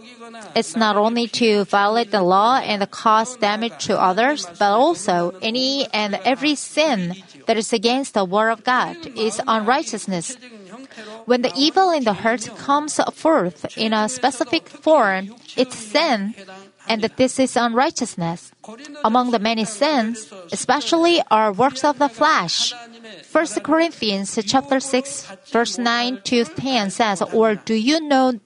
It's 0.54 0.76
not 0.76 0.96
only 0.96 1.28
to 1.28 1.64
violate 1.64 2.10
the 2.10 2.22
law 2.22 2.58
and 2.58 2.88
cause 2.90 3.36
damage 3.36 3.86
to 3.86 3.98
others, 3.98 4.46
but 4.58 4.72
also 4.72 5.34
any 5.40 5.88
and 5.92 6.20
every 6.24 6.54
sin 6.54 7.16
that 7.46 7.56
is 7.56 7.72
against 7.72 8.14
the 8.14 8.24
Word 8.24 8.50
of 8.50 8.64
God 8.64 8.96
is 9.16 9.40
unrighteousness. 9.46 10.36
When 11.24 11.42
the 11.42 11.52
evil 11.56 11.90
in 11.90 12.04
the 12.04 12.12
heart 12.12 12.48
comes 12.58 13.00
forth 13.14 13.76
in 13.76 13.92
a 13.92 14.08
specific 14.08 14.68
form, 14.68 15.34
it's 15.56 15.76
sin, 15.76 16.34
and 16.92 17.00
that 17.00 17.16
this 17.16 17.40
is 17.40 17.56
unrighteousness. 17.56 18.52
Among 19.02 19.30
the 19.30 19.38
many 19.38 19.64
sins, 19.64 20.28
especially 20.52 21.22
are 21.30 21.50
works 21.50 21.84
of 21.84 21.98
the 21.98 22.12
flesh. 22.12 22.74
1 23.32 23.46
Corinthians 23.64 24.38
chapter 24.44 24.78
6 24.78 25.48
verse 25.48 25.78
9 25.78 26.20
to 26.24 26.44
10 26.44 26.90
says, 26.90 27.22
Or 27.32 27.54
do 27.54 27.72
you 27.72 27.96
know 28.04 28.36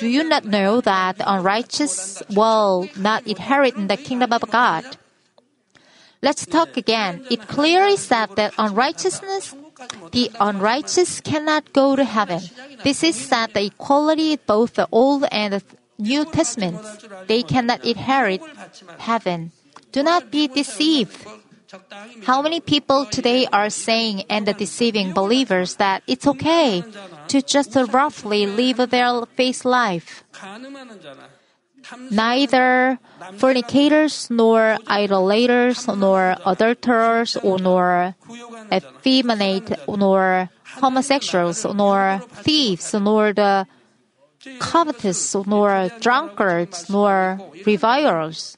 do 0.00 0.08
you 0.08 0.24
not 0.24 0.44
know 0.44 0.80
that 0.80 1.18
the 1.18 1.28
unrighteous 1.28 2.22
will 2.34 2.88
not 2.96 3.26
inherit 3.28 3.76
in 3.76 3.86
the 3.86 3.96
kingdom 3.96 4.32
of 4.32 4.42
God? 4.50 4.82
Let's 6.20 6.46
talk 6.46 6.76
again. 6.76 7.26
It 7.30 7.46
clearly 7.46 7.96
said 7.96 8.34
that 8.34 8.54
unrighteousness, 8.58 9.54
the 10.10 10.30
unrighteous 10.40 11.20
cannot 11.20 11.72
go 11.72 11.94
to 11.94 12.04
heaven. 12.04 12.42
This 12.82 13.04
is 13.04 13.14
said 13.14 13.54
the 13.54 13.66
equality 13.66 14.34
both 14.36 14.74
the 14.74 14.88
Old 14.90 15.26
and 15.30 15.54
the 15.54 15.62
New 16.02 16.24
Testament, 16.26 16.82
they 17.28 17.42
cannot 17.42 17.84
inherit 17.84 18.42
heaven. 18.98 19.52
Do 19.92 20.02
not 20.02 20.30
be 20.30 20.48
deceived. 20.48 21.14
How 22.24 22.42
many 22.42 22.60
people 22.60 23.06
today 23.06 23.46
are 23.52 23.70
saying 23.70 24.24
and 24.28 24.44
deceiving 24.58 25.12
believers 25.12 25.76
that 25.76 26.02
it's 26.06 26.26
okay 26.26 26.84
to 27.28 27.40
just 27.40 27.74
roughly 27.92 28.44
live 28.44 28.90
their 28.90 29.24
faith 29.36 29.64
life? 29.64 30.24
Neither 32.10 32.98
fornicators, 33.38 34.28
nor 34.30 34.76
idolaters, 34.86 35.88
nor 35.88 36.36
adulterers, 36.46 37.36
nor 37.42 38.14
effeminate, 38.70 39.72
nor 39.88 40.50
homosexuals, 40.76 41.64
nor 41.64 42.20
thieves, 42.44 42.94
nor 42.94 43.32
the 43.32 43.66
covetous, 44.58 45.34
nor 45.46 45.88
drunkards, 46.00 46.88
nor 46.90 47.40
revilers. 47.66 48.56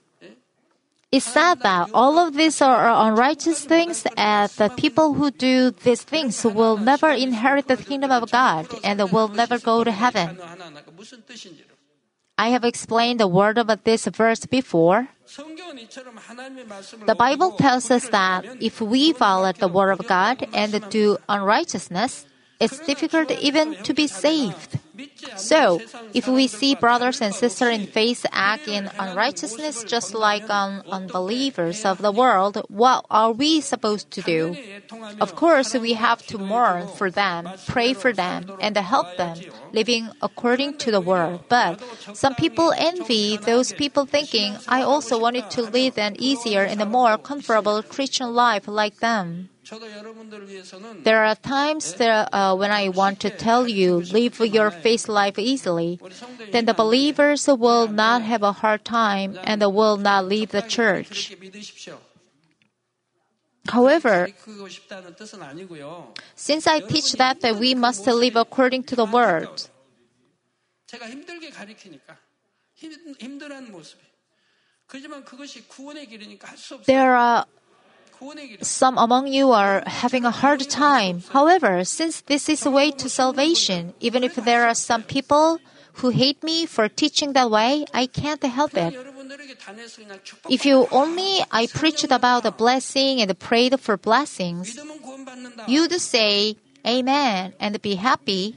It's 1.13 1.27
said 1.27 1.63
that 1.63 1.91
all 1.95 2.19
of 2.19 2.35
these 2.35 2.61
are 2.61 2.91
unrighteous 3.09 3.65
things, 3.65 4.05
and 4.17 4.51
the 4.59 4.69
people 4.71 5.15
who 5.15 5.31
do 5.31 5.71
these 5.71 6.03
things 6.03 6.45
will 6.45 6.77
never 6.77 7.11
inherit 7.11 7.69
the 7.69 7.77
kingdom 7.77 8.11
of 8.11 8.33
God 8.33 8.67
and 8.83 8.99
will 9.13 9.29
never 9.29 9.61
go 9.61 9.85
to 9.85 9.93
heaven. 9.93 10.37
I 12.37 12.49
have 12.49 12.65
explained 12.65 13.21
the 13.21 13.29
word 13.29 13.59
of 13.59 13.71
this 13.85 14.07
verse 14.07 14.45
before. 14.47 15.07
The 17.07 17.15
Bible 17.17 17.53
tells 17.53 17.93
us 17.93 18.09
that 18.09 18.45
if 18.61 18.81
we 18.81 19.13
violate 19.13 19.59
the 19.59 19.69
word 19.69 19.93
of 19.93 20.07
God 20.09 20.45
and 20.53 20.83
do 20.91 21.17
unrighteousness, 21.29 22.27
it's 22.61 22.79
difficult 22.81 23.31
even 23.31 23.75
to 23.83 23.95
be 23.95 24.07
saved. 24.07 24.79
So, 25.37 25.81
if 26.15 26.29
we 26.29 26.47
see 26.47 26.77
brothers 26.77 27.21
and 27.21 27.35
sisters 27.35 27.75
in 27.75 27.87
faith 27.89 28.25
act 28.31 28.69
in 28.69 28.89
unrighteousness 28.99 29.83
just 29.85 30.15
like 30.15 30.49
unbelievers 30.49 31.85
of 31.85 31.99
the 31.99 32.13
world, 32.13 32.63
what 32.69 33.05
are 33.11 33.33
we 33.33 33.61
supposed 33.61 34.13
to 34.13 34.23
do? 34.23 34.57
Of 35.21 35.35
course, 35.35 35.75
we 35.75 35.95
have 35.95 36.25
to 36.29 36.39
mourn 36.39 36.87
for 36.87 37.11
them, 37.11 37.49
pray 37.67 37.93
for 37.93 38.13
them, 38.13 38.53
and 38.61 38.77
help 38.77 39.17
them, 39.17 39.39
living 39.73 40.11
according 40.23 40.79
to 40.79 40.93
the 40.93 41.01
word. 41.01 41.41
But 41.49 41.83
some 42.15 42.37
people 42.37 42.73
envy 42.77 43.37
those 43.37 43.73
people 43.73 44.07
thinking, 44.07 44.57
I 44.69 44.83
also 44.83 45.19
wanted 45.19 45.51
to 45.51 45.63
lead 45.63 45.99
an 45.99 46.15
easier 46.21 46.63
and 46.63 46.81
a 46.81 46.87
more 46.87 47.19
comfortable 47.19 47.83
Christian 47.83 48.33
life 48.33 48.69
like 48.69 48.99
them. 48.99 49.51
There 51.05 51.25
are 51.25 51.35
times 51.37 51.95
that, 51.95 52.29
uh, 52.33 52.55
when 52.57 52.71
I 52.71 52.89
want 52.89 53.21
to 53.21 53.31
tell 53.31 53.69
you, 53.69 54.01
live 54.13 54.39
your 54.41 54.71
faith 54.71 55.09
life 55.09 55.39
easily, 55.39 56.01
then 56.53 56.67
the 56.67 56.75
believers 56.75 57.47
will 57.49 57.89
not 57.89 58.23
have 58.23 58.43
a 58.43 58.53
hard 58.53 58.85
time 58.85 59.39
and 59.45 59.63
will 59.63 59.97
not 59.97 60.27
leave 60.27 60.51
the 60.51 60.63
church. 60.63 61.35
However, 63.69 64.29
since 66.37 66.67
I 66.67 66.81
teach 66.81 67.13
that, 67.13 67.41
that 67.41 67.57
we 67.57 67.75
must 67.75 68.07
live 68.07 68.37
according 68.37 68.85
to 68.85 68.97
the 68.97 69.07
word, 69.07 69.49
there 76.87 77.17
are 77.17 77.47
some 78.62 78.98
among 78.98 79.28
you 79.28 79.52
are 79.52 79.84
having 79.88 80.26
a 80.26 80.32
hard 80.32 80.68
time. 80.70 81.22
However, 81.32 81.84
since 81.86 82.22
this 82.22 82.50
is 82.50 82.62
the 82.62 82.72
way 82.72 82.92
to 82.92 83.08
salvation, 83.10 83.94
even 84.02 84.24
if 84.24 84.36
there 84.36 84.68
are 84.68 84.76
some 84.76 85.04
people 85.04 85.60
who 85.94 86.10
hate 86.10 86.44
me 86.44 86.66
for 86.66 86.90
teaching 86.90 87.34
that 87.34 87.50
way, 87.50 87.86
I 87.94 88.08
can't 88.08 88.44
help 88.44 88.76
it. 88.76 88.94
여러분들에게 88.94 89.58
단에서 89.58 90.02
그냥 90.04 90.20
축복. 90.24 90.52
If 90.52 90.66
you 90.66 90.88
only 90.92 91.44
I 91.52 91.68
preached 91.68 92.12
about 92.12 92.44
the 92.44 92.52
blessing 92.52 93.22
and 93.22 93.32
prayed 93.40 93.80
for 93.80 93.98
blessings, 93.98 94.76
믿으면 94.76 95.02
구원받는다. 95.02 95.68
you'd 95.68 95.94
say, 95.96 96.56
Amen 96.86 97.54
and 97.60 97.82
be 97.82 97.96
happy, 97.96 98.56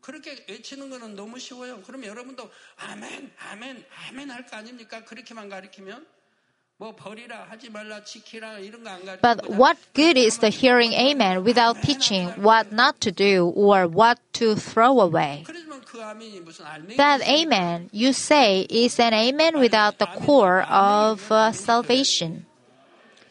그렇게 0.00 0.44
외치는 0.48 0.88
거는 0.88 1.14
너무 1.16 1.38
쉬워요. 1.38 1.82
그럼 1.82 2.04
여러분도 2.04 2.50
아멘, 2.76 3.32
아멘, 3.52 3.84
아멘 4.08 4.30
할 4.30 4.46
거 4.46 4.56
아닙니까? 4.56 5.04
그렇게만 5.04 5.48
가르치면 5.50 6.06
But 9.21 9.49
what 9.49 9.77
good 9.93 10.17
is 10.17 10.37
the 10.39 10.49
hearing 10.49 10.93
Amen 10.93 11.43
without 11.43 11.81
teaching? 11.81 12.27
what 12.35 12.71
not 12.71 12.99
to 13.01 13.11
do 13.11 13.47
or 13.55 13.87
what 13.87 14.19
to 14.33 14.55
throw 14.55 14.99
away? 14.99 15.45
That 16.97 17.21
Amen 17.27 17.89
you 17.91 18.11
say 18.13 18.67
is 18.69 18.99
an 18.99 19.13
Amen 19.13 19.59
without 19.59 19.99
the 19.99 20.07
core 20.07 20.63
of 20.63 21.31
uh, 21.31 21.51
salvation. 21.51 22.45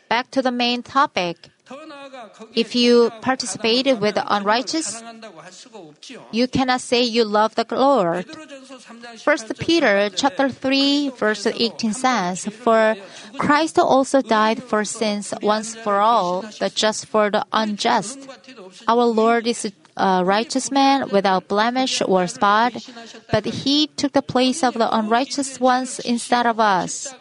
Back 0.08 0.30
to 0.30 0.42
the 0.42 0.52
main 0.52 0.82
topic. 0.82 1.51
If 2.54 2.74
you 2.74 3.10
participate 3.20 3.86
with 3.98 4.14
the 4.14 4.24
unrighteous, 4.26 5.02
you 6.30 6.48
cannot 6.48 6.80
say 6.80 7.02
you 7.02 7.24
love 7.24 7.54
the 7.54 7.66
Lord. 7.70 8.26
1 9.24 9.36
Peter 9.58 10.10
chapter 10.10 10.48
3 10.48 11.10
verse 11.10 11.46
18 11.46 11.92
says, 11.94 12.44
For 12.46 12.96
Christ 13.38 13.78
also 13.78 14.22
died 14.22 14.62
for 14.62 14.84
sins 14.84 15.32
once 15.42 15.74
for 15.74 16.00
all, 16.00 16.42
the 16.60 16.70
just 16.70 17.06
for 17.06 17.30
the 17.30 17.46
unjust. 17.52 18.18
Our 18.86 19.04
Lord 19.04 19.46
is 19.46 19.70
a 19.96 20.24
righteous 20.24 20.70
man 20.70 21.10
without 21.10 21.48
blemish 21.48 22.02
or 22.06 22.26
spot, 22.26 22.72
but 23.30 23.44
he 23.44 23.88
took 23.88 24.12
the 24.12 24.22
place 24.22 24.62
of 24.64 24.74
the 24.74 24.88
unrighteous 24.88 25.60
ones 25.60 25.98
instead 26.00 26.46
of 26.46 26.58
us. 26.58 27.14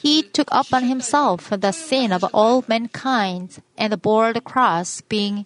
He 0.00 0.22
took 0.22 0.48
upon 0.52 0.84
himself 0.84 1.50
the 1.50 1.72
sin 1.72 2.12
of 2.12 2.24
all 2.32 2.64
mankind 2.68 3.62
and 3.76 4.00
bore 4.00 4.32
the 4.32 4.40
cross 4.40 5.00
being 5.02 5.44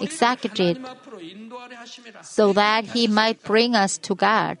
executed 0.00 0.84
so 2.22 2.52
that 2.52 2.84
he 2.84 3.06
might 3.06 3.42
bring 3.42 3.74
us 3.74 3.98
to 3.98 4.14
God. 4.14 4.58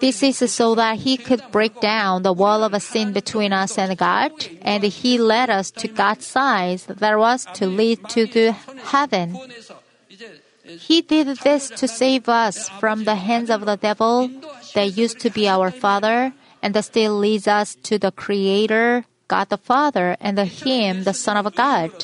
This 0.00 0.22
is 0.22 0.38
so 0.52 0.74
that 0.74 0.98
he 0.98 1.16
could 1.16 1.42
break 1.50 1.80
down 1.80 2.22
the 2.22 2.32
wall 2.32 2.64
of 2.64 2.82
sin 2.82 3.12
between 3.12 3.52
us 3.52 3.78
and 3.78 3.96
God, 3.96 4.32
and 4.62 4.82
he 4.82 5.18
led 5.18 5.50
us 5.50 5.70
to 5.72 5.88
God's 5.88 6.26
side 6.26 6.80
that 6.88 7.18
was 7.18 7.46
to 7.54 7.66
lead 7.66 8.08
to 8.10 8.26
the 8.26 8.52
heaven. 8.52 9.38
He 10.64 11.00
did 11.00 11.28
this 11.38 11.70
to 11.70 11.86
save 11.86 12.28
us 12.28 12.68
from 12.80 13.04
the 13.04 13.14
hands 13.14 13.50
of 13.50 13.64
the 13.64 13.76
devil 13.76 14.28
that 14.74 14.96
used 14.96 15.20
to 15.20 15.30
be 15.30 15.48
our 15.48 15.70
father 15.70 16.32
and 16.66 16.74
that 16.74 16.82
still 16.82 17.14
leads 17.14 17.46
us 17.46 17.78
to 17.86 17.96
the 17.96 18.10
Creator, 18.10 19.04
God 19.28 19.50
the 19.50 19.56
Father, 19.56 20.16
and 20.18 20.36
the 20.36 20.50
Him, 20.50 21.04
the 21.04 21.14
Son 21.14 21.38
of 21.38 21.54
God. 21.54 21.94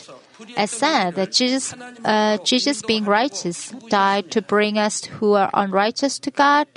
As 0.56 0.70
said, 0.70 1.16
that 1.18 1.32
Jesus, 1.32 1.74
uh, 2.04 2.38
Jesus 2.46 2.80
being 2.86 3.04
righteous, 3.04 3.74
died 3.90 4.30
to 4.30 4.40
bring 4.40 4.78
us 4.78 5.02
who 5.18 5.34
are 5.34 5.50
unrighteous 5.52 6.20
to 6.20 6.30
God. 6.30 6.68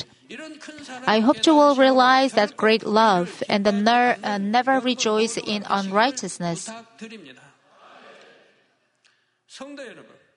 I 1.05 1.19
hope 1.19 1.45
you 1.45 1.53
will 1.53 1.75
realize 1.75 2.33
that 2.33 2.57
great 2.57 2.81
love 2.81 3.43
and 3.47 3.63
the 3.63 3.71
ner- 3.71 4.17
uh, 4.23 4.39
never 4.39 4.79
rejoice 4.81 5.37
in 5.37 5.61
unrighteousness. 5.69 6.65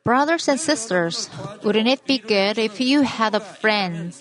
Brothers 0.09 0.49
and 0.49 0.59
sisters, 0.59 1.29
wouldn't 1.63 1.87
it 1.87 2.07
be 2.07 2.17
good 2.17 2.57
if 2.57 2.81
you 2.81 3.03
had 3.03 3.35
a 3.35 3.45
friend 3.45 4.17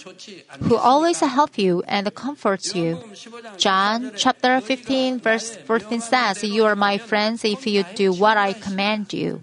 who 0.67 0.75
always 0.75 1.21
helps 1.21 1.57
you 1.57 1.81
and 1.87 2.13
comforts 2.13 2.75
you? 2.75 2.99
John 3.55 4.11
chapter 4.17 4.59
15 4.59 5.21
verse 5.21 5.55
14 5.55 6.01
says, 6.01 6.43
You 6.43 6.65
are 6.65 6.75
my 6.75 6.97
friends 6.97 7.45
if 7.45 7.65
you 7.65 7.85
do 7.95 8.11
what 8.11 8.35
I 8.35 8.51
command 8.51 9.13
you. 9.13 9.39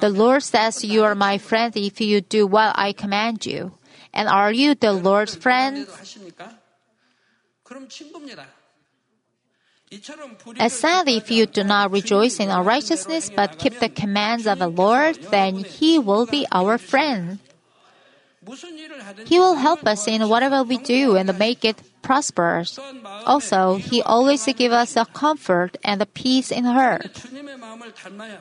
The 0.00 0.08
Lord 0.08 0.42
says, 0.42 0.82
You 0.82 1.04
are 1.04 1.14
my 1.14 1.36
friend 1.36 1.76
if 1.76 2.00
you 2.00 2.22
do 2.22 2.46
what 2.46 2.72
I 2.78 2.94
command 2.94 3.44
you. 3.44 3.76
And 4.14 4.28
are 4.32 4.50
you 4.50 4.74
the 4.74 4.94
Lord's 4.94 5.36
friend? 5.36 5.86
As 10.58 10.72
said, 10.72 11.08
if 11.08 11.30
you 11.30 11.46
do 11.46 11.64
not 11.64 11.92
rejoice 11.92 12.40
in 12.40 12.50
our 12.50 12.62
righteousness 12.62 13.30
but 13.34 13.58
keep 13.58 13.78
the 13.78 13.88
commands 13.88 14.46
of 14.46 14.58
the 14.58 14.68
Lord, 14.68 15.16
then 15.30 15.56
He 15.56 15.98
will 15.98 16.26
be 16.26 16.46
our 16.52 16.78
friend. 16.78 17.38
He 19.26 19.38
will 19.38 19.54
help 19.54 19.86
us 19.86 20.06
in 20.06 20.28
whatever 20.28 20.62
we 20.62 20.78
do 20.78 21.16
and 21.16 21.38
make 21.38 21.64
it 21.64 21.82
prosperous. 22.02 22.78
Also, 23.26 23.76
He 23.76 24.00
always 24.02 24.44
gives 24.46 24.74
us 24.74 24.96
a 24.96 25.04
comfort 25.04 25.76
and 25.84 26.00
a 26.00 26.06
peace 26.06 26.50
in 26.50 26.64
heart. 26.64 27.24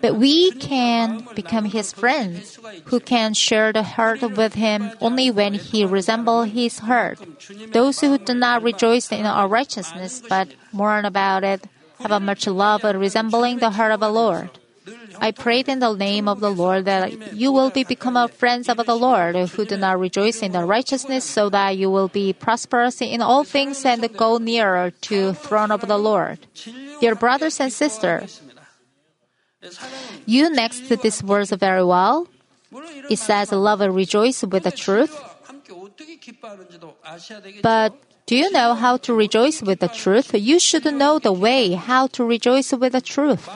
But 0.02 0.16
we 0.16 0.52
can 0.52 1.28
become 1.36 1.66
His 1.66 1.92
friends, 1.92 2.60
who 2.86 3.00
can 3.00 3.34
share 3.34 3.74
the 3.74 3.84
heart 3.84 4.22
with 4.22 4.54
Him 4.54 4.92
only 5.02 5.32
when 5.32 5.56
He 5.56 5.84
resembles 5.86 6.50
His 6.50 6.80
heart. 6.80 7.20
Those 7.74 8.00
who 8.00 8.18
do 8.18 8.34
not 8.34 8.64
rejoice 8.64 9.12
in 9.12 9.26
our 9.26 9.48
righteousness 9.48 10.22
but 10.28 10.50
mourn 10.72 11.06
about 11.06 11.44
it 11.44 11.66
have 12.00 12.12
a 12.12 12.20
much 12.20 12.48
love 12.48 12.84
resembling 12.84 13.58
the 13.58 13.72
heart 13.72 13.92
of 13.92 14.00
the 14.00 14.10
Lord. 14.10 14.57
I 15.20 15.32
prayed 15.32 15.68
in 15.68 15.80
the 15.80 15.94
name 15.94 16.28
of 16.28 16.40
the 16.40 16.52
Lord 16.52 16.86
that 16.86 17.34
you 17.34 17.52
will 17.52 17.70
be 17.70 17.84
become 17.84 18.16
friends 18.30 18.70
of 18.70 18.78
the 18.78 18.96
Lord 18.96 19.36
who 19.36 19.66
do 19.66 19.78
not 19.78 20.00
rejoice 20.00 20.42
in 20.42 20.52
the 20.52 20.64
righteousness 20.66 21.26
so 21.26 21.50
that 21.50 21.78
you 21.78 21.90
will 21.90 22.08
be 22.08 22.34
prosperous 22.34 23.02
in 23.02 23.22
all 23.22 23.44
things 23.44 23.86
and 23.86 24.02
go 24.16 24.38
nearer 24.38 24.92
to 25.10 25.34
throne 25.34 25.72
of 25.72 25.82
the 25.88 25.98
Lord. 25.98 26.40
Dear 27.02 27.16
brothers 27.16 27.60
and 27.60 27.72
sisters, 27.72 28.42
you 30.26 30.50
next 30.50 30.88
this 30.90 31.22
verse 31.22 31.50
very 31.52 31.84
well. 31.84 32.28
It 33.10 33.18
says 33.18 33.52
love 33.52 33.82
and 33.82 33.96
rejoice 33.96 34.44
with 34.44 34.64
the 34.64 34.72
truth. 34.72 35.18
But 37.64 37.94
do 38.26 38.36
you 38.36 38.52
know 38.52 38.74
how 38.74 38.98
to 38.98 39.14
rejoice 39.14 39.62
with 39.62 39.80
the 39.80 39.88
truth? 39.88 40.34
You 40.34 40.60
should 40.60 40.86
know 40.94 41.18
the 41.18 41.32
way 41.32 41.74
how 41.74 42.08
to 42.08 42.26
rejoice 42.26 42.74
with 42.74 42.92
the 42.92 43.02
truth. 43.02 43.50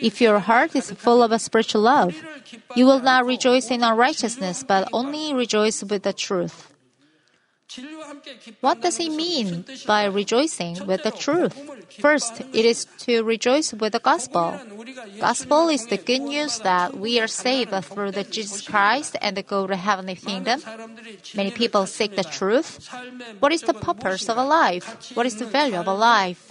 If 0.00 0.20
your 0.20 0.38
heart 0.38 0.74
is 0.74 0.90
full 0.90 1.22
of 1.22 1.40
spiritual 1.40 1.82
love, 1.82 2.14
you 2.74 2.86
will 2.86 3.00
not 3.00 3.26
rejoice 3.26 3.70
in 3.70 3.82
unrighteousness, 3.82 4.64
but 4.64 4.88
only 4.92 5.34
rejoice 5.34 5.82
with 5.82 6.02
the 6.02 6.12
truth. 6.12 6.72
What 8.60 8.80
does 8.80 8.96
he 8.96 9.10
mean 9.10 9.64
by 9.86 10.04
rejoicing 10.04 10.86
with 10.86 11.02
the 11.02 11.10
truth? 11.10 11.54
First, 11.98 12.40
it 12.52 12.64
is 12.64 12.86
to 13.06 13.22
rejoice 13.22 13.72
with 13.72 13.92
the 13.92 13.98
gospel. 13.98 14.58
Gospel 15.18 15.68
is 15.68 15.86
the 15.86 15.96
good 15.96 16.22
news 16.22 16.60
that 16.60 16.96
we 16.96 17.18
are 17.20 17.26
saved 17.26 17.74
through 17.84 18.12
the 18.12 18.24
Jesus 18.24 18.62
Christ 18.62 19.16
and 19.20 19.34
go 19.46 19.66
to 19.66 19.76
heavenly 19.76 20.14
kingdom. 20.14 20.62
Many 21.34 21.50
people 21.50 21.86
seek 21.86 22.14
the 22.14 22.24
truth. 22.24 22.88
What 23.40 23.52
is 23.52 23.62
the 23.62 23.74
purpose 23.74 24.28
of 24.28 24.38
a 24.38 24.44
life? 24.44 25.12
What 25.14 25.26
is 25.26 25.36
the 25.36 25.46
value 25.46 25.76
of 25.76 25.86
a 25.86 25.94
life? 25.94 26.50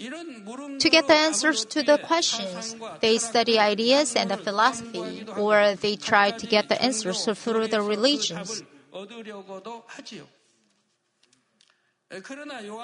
To 0.00 0.88
get 0.88 1.08
the 1.08 1.14
answers 1.14 1.66
to 1.66 1.82
the 1.82 1.98
questions, 1.98 2.74
they 3.00 3.18
study 3.18 3.58
ideas 3.58 4.16
and 4.16 4.30
the 4.30 4.38
philosophy, 4.38 5.26
or 5.36 5.74
they 5.74 5.96
try 5.96 6.30
to 6.30 6.46
get 6.46 6.70
the 6.70 6.80
answers 6.80 7.26
through 7.26 7.68
the 7.68 7.82
religions. 7.82 8.62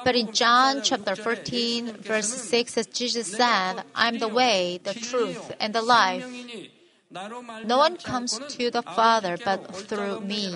But 0.04 0.14
in 0.14 0.30
John 0.32 0.82
chapter 0.82 1.16
14, 1.16 1.96
verse 1.96 2.28
6, 2.28 2.76
as 2.76 2.86
Jesus 2.86 3.32
said, 3.32 3.82
I 3.94 4.08
am 4.08 4.18
the 4.18 4.28
way, 4.28 4.78
the 4.84 4.92
truth, 4.92 5.52
and 5.58 5.74
the 5.74 5.80
life. 5.82 6.22
No 7.64 7.78
one 7.78 7.96
comes 7.96 8.38
to 8.38 8.70
the 8.70 8.82
Father 8.82 9.38
but 9.42 9.74
through 9.74 10.20
me. 10.20 10.54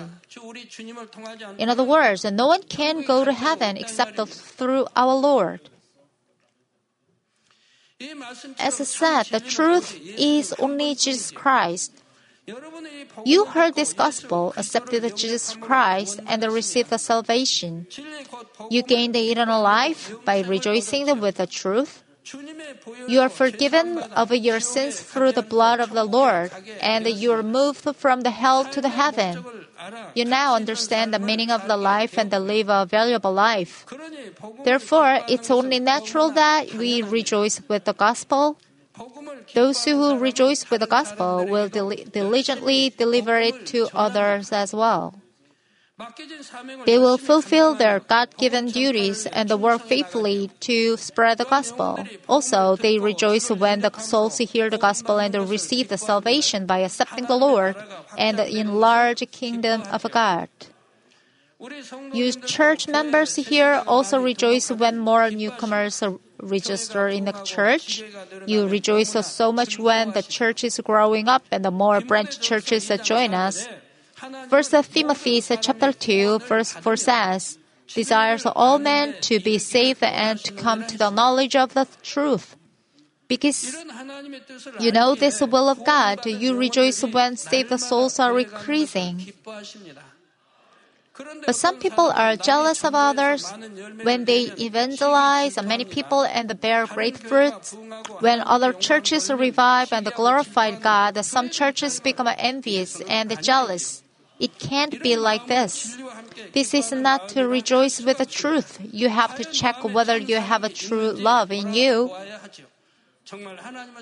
In 1.57 1.69
other 1.69 1.83
words, 1.83 2.23
no 2.23 2.45
one 2.45 2.61
can 2.63 3.01
go 3.01 3.25
to 3.25 3.33
heaven 3.33 3.77
except 3.77 4.19
through 4.29 4.85
our 4.95 5.15
Lord. 5.15 5.70
As 8.59 8.81
I 8.81 8.83
said, 8.83 9.23
the 9.31 9.39
truth 9.39 9.99
is 10.17 10.53
only 10.59 10.95
Jesus 10.95 11.31
Christ. 11.31 11.91
You 13.25 13.45
heard 13.45 13.75
this 13.75 13.93
gospel, 13.93 14.53
accepted 14.57 15.15
Jesus 15.15 15.55
Christ, 15.55 16.19
and 16.25 16.43
received 16.43 16.89
the 16.89 16.97
salvation. 16.97 17.87
You 18.69 18.81
gained 18.83 19.15
the 19.15 19.31
eternal 19.31 19.61
life 19.61 20.13
by 20.25 20.41
rejoicing 20.41 21.19
with 21.19 21.37
the 21.37 21.47
truth. 21.47 22.03
You 23.07 23.21
are 23.21 23.29
forgiven 23.29 23.97
of 24.15 24.31
your 24.31 24.59
sins 24.59 24.99
through 24.99 25.33
the 25.33 25.41
blood 25.41 25.79
of 25.79 25.91
the 25.91 26.03
Lord, 26.03 26.51
and 26.81 27.07
you 27.07 27.31
are 27.31 27.43
moved 27.43 27.95
from 27.95 28.21
the 28.21 28.31
hell 28.31 28.65
to 28.65 28.81
the 28.81 28.89
heaven. 28.89 29.43
You 30.15 30.25
now 30.25 30.55
understand 30.55 31.13
the 31.13 31.19
meaning 31.19 31.51
of 31.51 31.67
the 31.67 31.77
life 31.77 32.17
and 32.17 32.31
live 32.31 32.69
a 32.69 32.85
valuable 32.85 33.33
life. 33.33 33.85
Therefore, 34.63 35.19
it's 35.27 35.49
only 35.49 35.79
natural 35.79 36.31
that 36.31 36.73
we 36.73 37.01
rejoice 37.01 37.61
with 37.67 37.85
the 37.85 37.93
gospel. 37.93 38.57
Those 39.53 39.83
who 39.85 40.17
rejoice 40.17 40.69
with 40.69 40.81
the 40.81 40.87
gospel 40.87 41.45
will 41.47 41.69
dil- 41.69 41.95
diligently 42.11 42.89
deliver 42.91 43.39
it 43.39 43.65
to 43.67 43.89
others 43.93 44.51
as 44.51 44.73
well. 44.73 45.20
They 46.85 46.97
will 46.97 47.17
fulfill 47.17 47.75
their 47.75 47.99
God 47.99 48.35
given 48.37 48.67
duties 48.67 49.25
and 49.27 49.49
work 49.61 49.81
faithfully 49.81 50.51
to 50.61 50.97
spread 50.97 51.37
the 51.37 51.45
gospel. 51.45 52.05
Also, 52.27 52.75
they 52.75 52.99
rejoice 52.99 53.49
when 53.49 53.81
the 53.81 53.91
souls 53.99 54.37
hear 54.37 54.69
the 54.69 54.77
gospel 54.77 55.19
and 55.19 55.35
receive 55.49 55.89
the 55.89 55.97
salvation 55.97 56.65
by 56.65 56.79
accepting 56.79 57.25
the 57.25 57.35
Lord 57.35 57.75
and 58.17 58.37
the 58.37 58.49
enlarged 58.49 59.29
kingdom 59.31 59.83
of 59.91 60.03
God. 60.11 60.49
You 62.11 62.31
church 62.33 62.87
members 62.87 63.35
here 63.35 63.83
also 63.85 64.19
rejoice 64.19 64.71
when 64.71 64.97
more 64.97 65.29
newcomers 65.29 66.01
register 66.41 67.07
in 67.07 67.25
the 67.25 67.33
church. 67.45 68.03
You 68.47 68.67
rejoice 68.67 69.13
so 69.27 69.51
much 69.51 69.77
when 69.77 70.11
the 70.11 70.23
church 70.23 70.63
is 70.63 70.81
growing 70.83 71.27
up 71.27 71.43
and 71.51 71.63
the 71.63 71.69
more 71.69 72.01
branch 72.01 72.39
churches 72.39 72.91
join 73.03 73.35
us. 73.35 73.67
First 74.49 74.75
Timothy 74.93 75.41
chapter 75.41 75.91
2 75.91 76.39
verse 76.39 76.73
4 76.73 76.95
says, 76.95 77.57
desires 77.93 78.45
all 78.45 78.79
men 78.79 79.15
to 79.21 79.39
be 79.39 79.57
safe 79.57 80.01
and 80.03 80.39
to 80.39 80.53
come 80.53 80.85
to 80.87 80.97
the 80.97 81.09
knowledge 81.09 81.55
of 81.55 81.73
the 81.73 81.87
truth. 82.03 82.55
Because 83.27 83.75
you 84.79 84.91
know 84.91 85.15
this 85.15 85.41
will 85.41 85.69
of 85.69 85.83
God, 85.85 86.25
you 86.25 86.57
rejoice 86.57 87.01
when 87.01 87.37
saved 87.37 87.79
souls 87.79 88.19
are 88.19 88.37
increasing. 88.37 89.31
But 91.45 91.55
some 91.55 91.77
people 91.77 92.11
are 92.11 92.35
jealous 92.35 92.83
of 92.83 92.95
others 92.95 93.51
when 94.03 94.25
they 94.25 94.51
evangelize 94.57 95.61
many 95.61 95.85
people 95.85 96.23
and 96.23 96.59
bear 96.59 96.85
great 96.87 97.17
fruits. 97.17 97.75
When 98.19 98.41
other 98.41 98.73
churches 98.73 99.31
revive 99.31 99.93
and 99.93 100.05
glorify 100.13 100.71
God, 100.71 101.23
some 101.23 101.49
churches 101.49 101.99
become 101.99 102.29
envious 102.37 103.01
and 103.01 103.31
jealous. 103.41 104.00
It 104.41 104.57
can't 104.57 105.01
be 105.03 105.15
like 105.15 105.45
this. 105.45 105.95
This 106.51 106.73
is 106.73 106.91
not 106.91 107.29
to 107.29 107.47
rejoice 107.47 108.01
with 108.01 108.17
the 108.17 108.25
truth. 108.25 108.81
You 108.81 109.09
have 109.09 109.37
to 109.37 109.45
check 109.45 109.83
whether 109.83 110.17
you 110.17 110.37
have 110.41 110.63
a 110.63 110.69
true 110.69 111.11
love 111.11 111.51
in 111.51 111.73
you, 111.73 112.09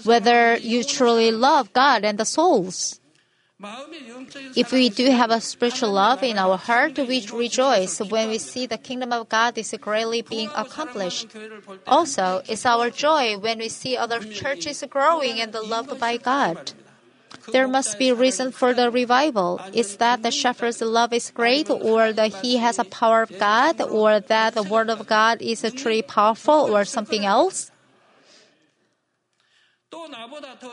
whether 0.03 0.55
you 0.57 0.83
truly 0.83 1.31
love 1.31 1.73
God 1.73 2.05
and 2.05 2.17
the 2.17 2.25
souls. 2.25 2.99
If 4.55 4.71
we 4.71 4.87
do 4.87 5.11
have 5.11 5.31
a 5.31 5.41
spiritual 5.41 5.91
love 5.91 6.23
in 6.23 6.37
our 6.37 6.55
heart, 6.55 6.97
we 6.97 7.27
rejoice 7.27 7.99
when 7.99 8.29
we 8.29 8.37
see 8.37 8.65
the 8.65 8.77
kingdom 8.77 9.11
of 9.11 9.27
God 9.27 9.57
is 9.57 9.75
greatly 9.81 10.21
being 10.21 10.49
accomplished. 10.55 11.27
Also, 11.85 12.41
it's 12.47 12.65
our 12.65 12.89
joy 12.89 13.37
when 13.37 13.59
we 13.59 13.67
see 13.67 13.97
other 13.97 14.23
churches 14.23 14.81
growing 14.89 15.41
and 15.41 15.53
loved 15.53 15.99
by 15.99 16.15
God. 16.15 16.71
There 17.51 17.67
must 17.67 17.97
be 17.97 18.09
a 18.09 18.15
reason 18.15 18.51
for 18.51 18.73
the 18.73 18.91
revival. 18.91 19.59
Is 19.73 19.97
that 19.97 20.23
the 20.23 20.31
shepherd's 20.31 20.81
love 20.81 21.13
is 21.13 21.31
great, 21.31 21.69
or 21.69 22.13
that 22.13 22.41
he 22.41 22.57
has 22.57 22.79
a 22.79 22.83
power 22.83 23.23
of 23.23 23.37
God, 23.39 23.81
or 23.81 24.19
that 24.19 24.55
the 24.55 24.63
word 24.63 24.89
of 24.89 25.07
God 25.07 25.41
is 25.41 25.61
truly 25.75 26.01
powerful, 26.01 26.75
or 26.75 26.85
something 26.85 27.25
else? 27.25 27.71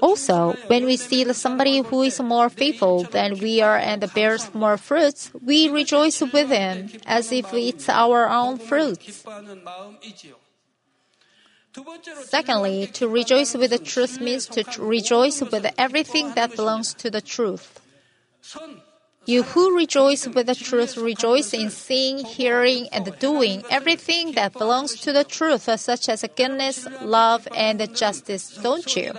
Also, 0.03 0.53
when 0.67 0.85
we 0.85 0.97
see 0.97 1.25
somebody 1.33 1.81
who 1.81 2.03
is 2.03 2.21
more 2.21 2.51
faithful 2.51 3.05
than 3.05 3.39
we 3.39 3.63
are 3.63 3.79
and 3.79 4.05
bears 4.13 4.53
more 4.55 4.77
fruits, 4.77 5.31
we 5.43 5.71
rejoice 5.71 6.21
with 6.21 6.51
him 6.51 6.91
as 7.07 7.33
if 7.33 7.53
it's 7.55 7.89
our 7.89 8.29
own 8.29 8.59
fruits. 8.59 9.25
Secondly, 12.25 12.87
to 12.95 13.09
rejoice 13.09 13.55
with 13.55 13.71
the 13.71 13.79
truth 13.79 14.21
means 14.21 14.47
to 14.47 14.65
rejoice 14.81 15.41
with 15.43 15.67
everything 15.79 16.35
that 16.35 16.57
belongs 16.57 16.95
to 16.95 17.11
the 17.11 17.21
truth. 17.21 17.81
You 19.27 19.43
who 19.43 19.77
rejoice 19.77 20.29
with 20.29 20.47
the 20.47 20.55
truth 20.55 20.97
rejoice 20.97 21.53
in 21.53 21.71
seeing, 21.71 22.25
hearing, 22.25 22.89
and 22.93 23.11
doing 23.19 23.65
everything 23.69 24.33
that 24.33 24.53
belongs 24.53 25.01
to 25.01 25.13
the 25.13 25.25
truth, 25.25 25.69
such 25.81 26.09
as 26.09 26.25
goodness, 26.37 26.87
love, 27.03 27.49
and 27.55 27.83
justice, 27.95 28.57
don't 28.63 28.95
you? 28.95 29.13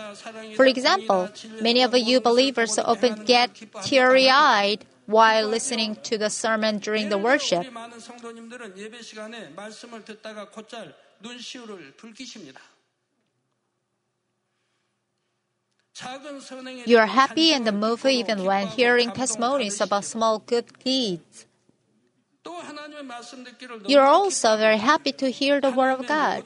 For 0.56 0.65
example, 0.65 1.28
many 1.62 1.84
of 1.84 1.93
you 1.93 2.22
believers 2.22 2.80
often 2.80 3.26
get 3.26 3.52
teary 3.84 4.30
eyed 4.30 4.86
while 5.08 5.46
listening 5.46 5.98
to 6.04 6.17
the 6.17 6.30
sermon 6.30 6.80
during 6.80 7.10
the 7.10 7.17
worship. 7.17 7.67
You 16.86 16.97
are 16.99 17.08
happy 17.08 17.53
in 17.53 17.63
the 17.63 17.71
movie 17.71 18.15
even 18.15 18.43
when 18.43 18.67
hearing 18.67 19.12
testimonies 19.12 19.82
about 19.82 20.06
small 20.06 20.39
good 20.39 20.65
deeds. 20.84 21.45
You 23.88 23.99
are 23.99 24.08
also 24.08 24.58
very 24.58 24.77
happy 24.77 25.12
to 25.13 25.30
hear 25.32 25.60
the 25.60 25.71
Word 25.71 25.99
of 25.99 26.08
God 26.08 26.43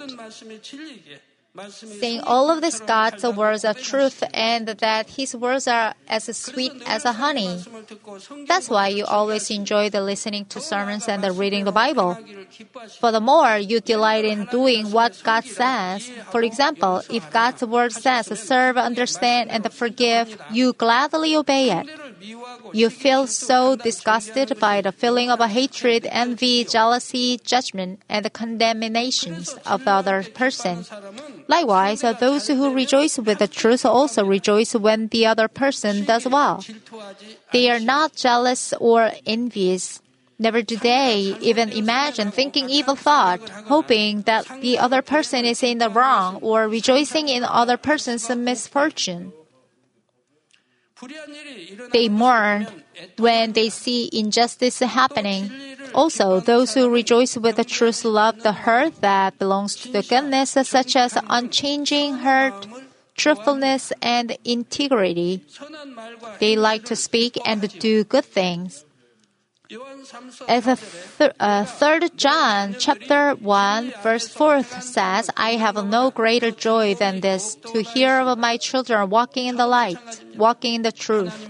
saying 1.67 2.21
all 2.21 2.49
of 2.49 2.61
this 2.61 2.79
God's 2.79 3.23
words 3.23 3.65
are 3.65 3.73
truth 3.73 4.23
and 4.33 4.67
that 4.67 5.09
His 5.09 5.35
words 5.35 5.67
are 5.67 5.93
as 6.07 6.25
sweet 6.37 6.71
as 6.85 7.03
a 7.03 7.11
honey. 7.13 7.59
That's 8.47 8.69
why 8.69 8.87
you 8.87 9.05
always 9.05 9.49
enjoy 9.49 9.89
the 9.89 10.01
listening 10.01 10.45
to 10.45 10.61
sermons 10.61 11.07
and 11.07 11.23
the 11.23 11.31
reading 11.31 11.65
the 11.65 11.71
Bible. 11.71 12.17
Furthermore, 12.99 13.57
you 13.57 13.81
delight 13.81 14.25
in 14.25 14.45
doing 14.45 14.91
what 14.91 15.19
God 15.23 15.43
says. 15.43 16.09
For 16.31 16.41
example, 16.41 17.01
if 17.09 17.29
God's 17.31 17.63
word 17.63 17.91
says 17.91 18.27
serve, 18.39 18.77
understand, 18.77 19.51
and 19.51 19.71
forgive, 19.73 20.41
you 20.51 20.73
gladly 20.73 21.35
obey 21.35 21.71
it. 21.71 21.87
You 22.73 22.89
feel 22.89 23.27
so 23.27 23.75
disgusted 23.75 24.59
by 24.59 24.81
the 24.81 24.91
feeling 24.91 25.29
of 25.29 25.39
hatred, 25.39 26.07
envy, 26.09 26.63
jealousy, 26.63 27.39
judgment, 27.43 28.01
and 28.09 28.23
the 28.23 28.29
condemnations 28.29 29.53
of 29.65 29.85
the 29.85 29.91
other 29.91 30.23
person. 30.23 30.85
Likewise, 31.47 32.01
those 32.19 32.47
who 32.47 32.73
rejoice 32.73 33.17
with 33.17 33.39
the 33.39 33.47
truth 33.47 33.85
also 33.85 34.25
rejoice 34.25 34.73
when 34.75 35.07
the 35.07 35.25
other 35.25 35.47
person 35.47 36.05
does 36.05 36.27
well. 36.27 36.63
They 37.51 37.69
are 37.69 37.79
not 37.79 38.15
jealous 38.15 38.73
or 38.79 39.11
envious. 39.25 40.01
Never 40.39 40.63
do 40.63 40.75
they 40.75 41.37
even 41.39 41.69
imagine 41.69 42.31
thinking 42.31 42.67
evil 42.67 42.95
thought, 42.95 43.47
hoping 43.69 44.23
that 44.23 44.47
the 44.61 44.79
other 44.79 45.03
person 45.03 45.45
is 45.45 45.61
in 45.61 45.77
the 45.77 45.89
wrong 45.89 46.37
or 46.41 46.67
rejoicing 46.67 47.29
in 47.29 47.43
other 47.43 47.77
person's 47.77 48.27
misfortune. 48.29 49.33
They 51.91 52.09
mourn 52.09 52.67
when 53.17 53.53
they 53.53 53.69
see 53.69 54.09
injustice 54.13 54.79
happening. 54.79 55.51
Also, 55.93 56.39
those 56.39 56.73
who 56.73 56.89
rejoice 56.89 57.35
with 57.37 57.55
the 57.55 57.63
truth 57.63 58.05
love 58.05 58.43
the 58.43 58.53
hurt 58.53 59.01
that 59.01 59.39
belongs 59.39 59.75
to 59.77 59.91
the 59.91 60.03
goodness, 60.03 60.51
such 60.51 60.95
as 60.95 61.17
unchanging 61.29 62.15
heart, 62.15 62.67
truthfulness, 63.15 63.91
and 64.01 64.37
integrity. 64.45 65.41
They 66.39 66.55
like 66.55 66.85
to 66.85 66.95
speak 66.95 67.37
and 67.45 67.67
do 67.79 68.03
good 68.03 68.25
things. 68.25 68.85
As 70.47 70.67
a 70.67 70.75
th- 70.75 71.31
uh, 71.39 71.63
third 71.63 72.11
John 72.17 72.75
chapter 72.77 73.35
one 73.39 73.93
verse 74.03 74.27
four 74.27 74.63
says, 74.63 75.29
"I 75.37 75.55
have 75.55 75.79
no 75.87 76.11
greater 76.11 76.51
joy 76.51 76.95
than 76.95 77.21
this 77.21 77.55
to 77.71 77.81
hear 77.81 78.19
of 78.19 78.37
my 78.37 78.57
children 78.57 79.09
walking 79.09 79.47
in 79.47 79.55
the 79.55 79.67
light, 79.67 79.99
walking 80.35 80.75
in 80.75 80.81
the 80.81 80.91
truth." 80.91 81.47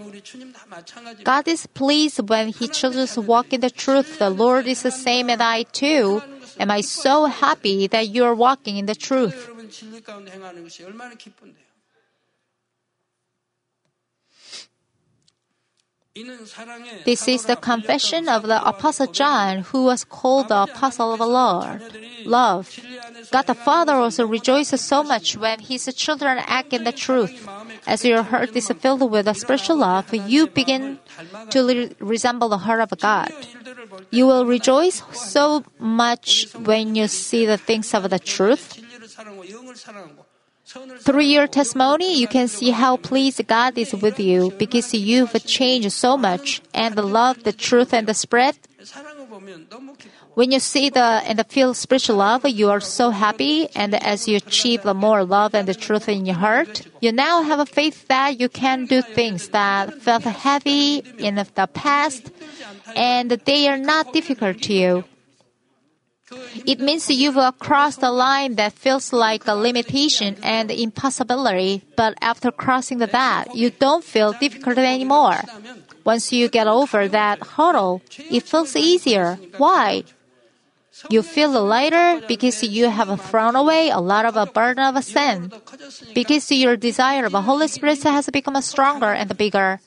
God 1.23 1.47
is 1.47 1.65
pleased 1.65 2.29
when 2.29 2.49
He 2.49 2.67
children 2.67 3.07
walk 3.25 3.53
in 3.53 3.61
the 3.61 3.73
truth. 3.73 4.19
The 4.19 4.29
Lord 4.29 4.67
is 4.67 4.83
the 4.83 4.93
same 4.93 5.29
as 5.29 5.41
I 5.41 5.63
too. 5.63 6.21
Am 6.59 6.69
I 6.69 6.81
so 6.81 7.25
happy 7.25 7.87
that 7.87 8.09
you 8.09 8.23
are 8.23 8.35
walking 8.35 8.77
in 8.77 8.85
the 8.85 8.95
truth? 8.95 9.49
This 17.05 17.25
is 17.29 17.45
the 17.45 17.55
confession 17.55 18.27
of 18.27 18.43
the 18.43 18.59
Apostle 18.67 19.07
John, 19.07 19.59
who 19.59 19.85
was 19.85 20.03
called 20.03 20.49
the 20.49 20.63
Apostle 20.63 21.13
of 21.13 21.19
the 21.19 21.25
Lord. 21.25 21.81
Love. 22.25 22.67
God 23.31 23.47
the 23.47 23.55
Father 23.55 23.93
also 23.93 24.27
rejoices 24.27 24.81
so 24.81 25.03
much 25.03 25.37
when 25.37 25.59
His 25.59 25.85
children 25.95 26.43
act 26.47 26.73
in 26.73 26.83
the 26.83 26.91
truth. 26.91 27.47
As 27.87 28.03
your 28.03 28.23
heart 28.23 28.53
is 28.57 28.67
filled 28.67 29.09
with 29.09 29.25
a 29.25 29.33
spiritual 29.33 29.77
love, 29.77 30.13
you 30.13 30.47
begin 30.47 30.99
to 31.49 31.65
re- 31.65 31.95
resemble 31.99 32.49
the 32.49 32.57
heart 32.57 32.81
of 32.81 32.99
God. 32.99 33.31
You 34.11 34.27
will 34.27 34.45
rejoice 34.45 35.03
so 35.13 35.63
much 35.79 36.51
when 36.55 36.95
you 36.95 37.07
see 37.07 37.45
the 37.45 37.57
things 37.57 37.93
of 37.93 38.09
the 38.09 38.19
truth. 38.19 38.83
Through 40.99 41.21
your 41.21 41.47
testimony, 41.47 42.17
you 42.17 42.27
can 42.27 42.47
see 42.47 42.69
how 42.71 42.97
pleased 42.97 43.45
God 43.47 43.77
is 43.77 43.93
with 43.93 44.19
you 44.19 44.51
because 44.57 44.93
you've 44.93 45.33
changed 45.45 45.91
so 45.91 46.15
much 46.15 46.61
and 46.73 46.95
the 46.95 47.01
love, 47.01 47.43
the 47.43 47.51
truth, 47.51 47.93
and 47.93 48.07
the 48.07 48.13
spread. 48.13 48.55
When 50.33 50.51
you 50.51 50.59
see 50.59 50.89
the 50.89 51.21
and 51.27 51.45
feel 51.47 51.73
spiritual 51.73 52.17
love, 52.17 52.47
you 52.47 52.69
are 52.69 52.79
so 52.79 53.09
happy. 53.09 53.67
And 53.75 53.93
as 53.95 54.27
you 54.27 54.37
achieve 54.37 54.83
the 54.83 54.93
more 54.93 55.23
love 55.25 55.53
and 55.53 55.67
the 55.67 55.73
truth 55.73 56.07
in 56.07 56.25
your 56.25 56.35
heart, 56.35 56.87
you 57.01 57.11
now 57.11 57.43
have 57.43 57.59
a 57.59 57.65
faith 57.65 58.07
that 58.07 58.39
you 58.39 58.47
can 58.47 58.85
do 58.85 59.01
things 59.01 59.49
that 59.49 60.01
felt 60.01 60.23
heavy 60.23 61.03
in 61.17 61.35
the 61.35 61.67
past, 61.73 62.31
and 62.95 63.31
they 63.31 63.67
are 63.67 63.77
not 63.77 64.13
difficult 64.13 64.61
to 64.63 64.73
you. 64.73 65.03
It 66.65 66.79
means 66.79 67.09
you've 67.09 67.37
crossed 67.59 68.03
a 68.03 68.11
line 68.11 68.55
that 68.55 68.73
feels 68.73 69.11
like 69.13 69.47
a 69.47 69.55
limitation 69.55 70.37
and 70.43 70.71
impossibility, 70.71 71.83
but 71.95 72.15
after 72.21 72.51
crossing 72.51 72.99
that, 72.99 73.55
you 73.55 73.69
don't 73.69 74.03
feel 74.03 74.33
difficult 74.33 74.77
anymore. 74.77 75.41
Once 76.03 76.31
you 76.31 76.49
get 76.49 76.67
over 76.67 77.07
that 77.07 77.39
hurdle, 77.55 78.01
it 78.29 78.43
feels 78.43 78.75
easier. 78.75 79.37
Why? 79.57 80.03
You 81.09 81.21
feel 81.23 81.51
lighter 81.63 82.21
because 82.27 82.63
you 82.63 82.89
have 82.89 83.09
thrown 83.21 83.55
away 83.55 83.89
a 83.89 83.99
lot 83.99 84.25
of 84.25 84.35
a 84.35 84.45
burden 84.45 84.83
of 84.83 85.03
sin. 85.03 85.51
Because 86.13 86.51
your 86.51 86.77
desire 86.77 87.25
of 87.25 87.31
the 87.31 87.41
Holy 87.41 87.67
Spirit 87.67 88.03
has 88.03 88.29
become 88.29 88.59
stronger 88.61 89.11
and 89.11 89.35
bigger 89.37 89.79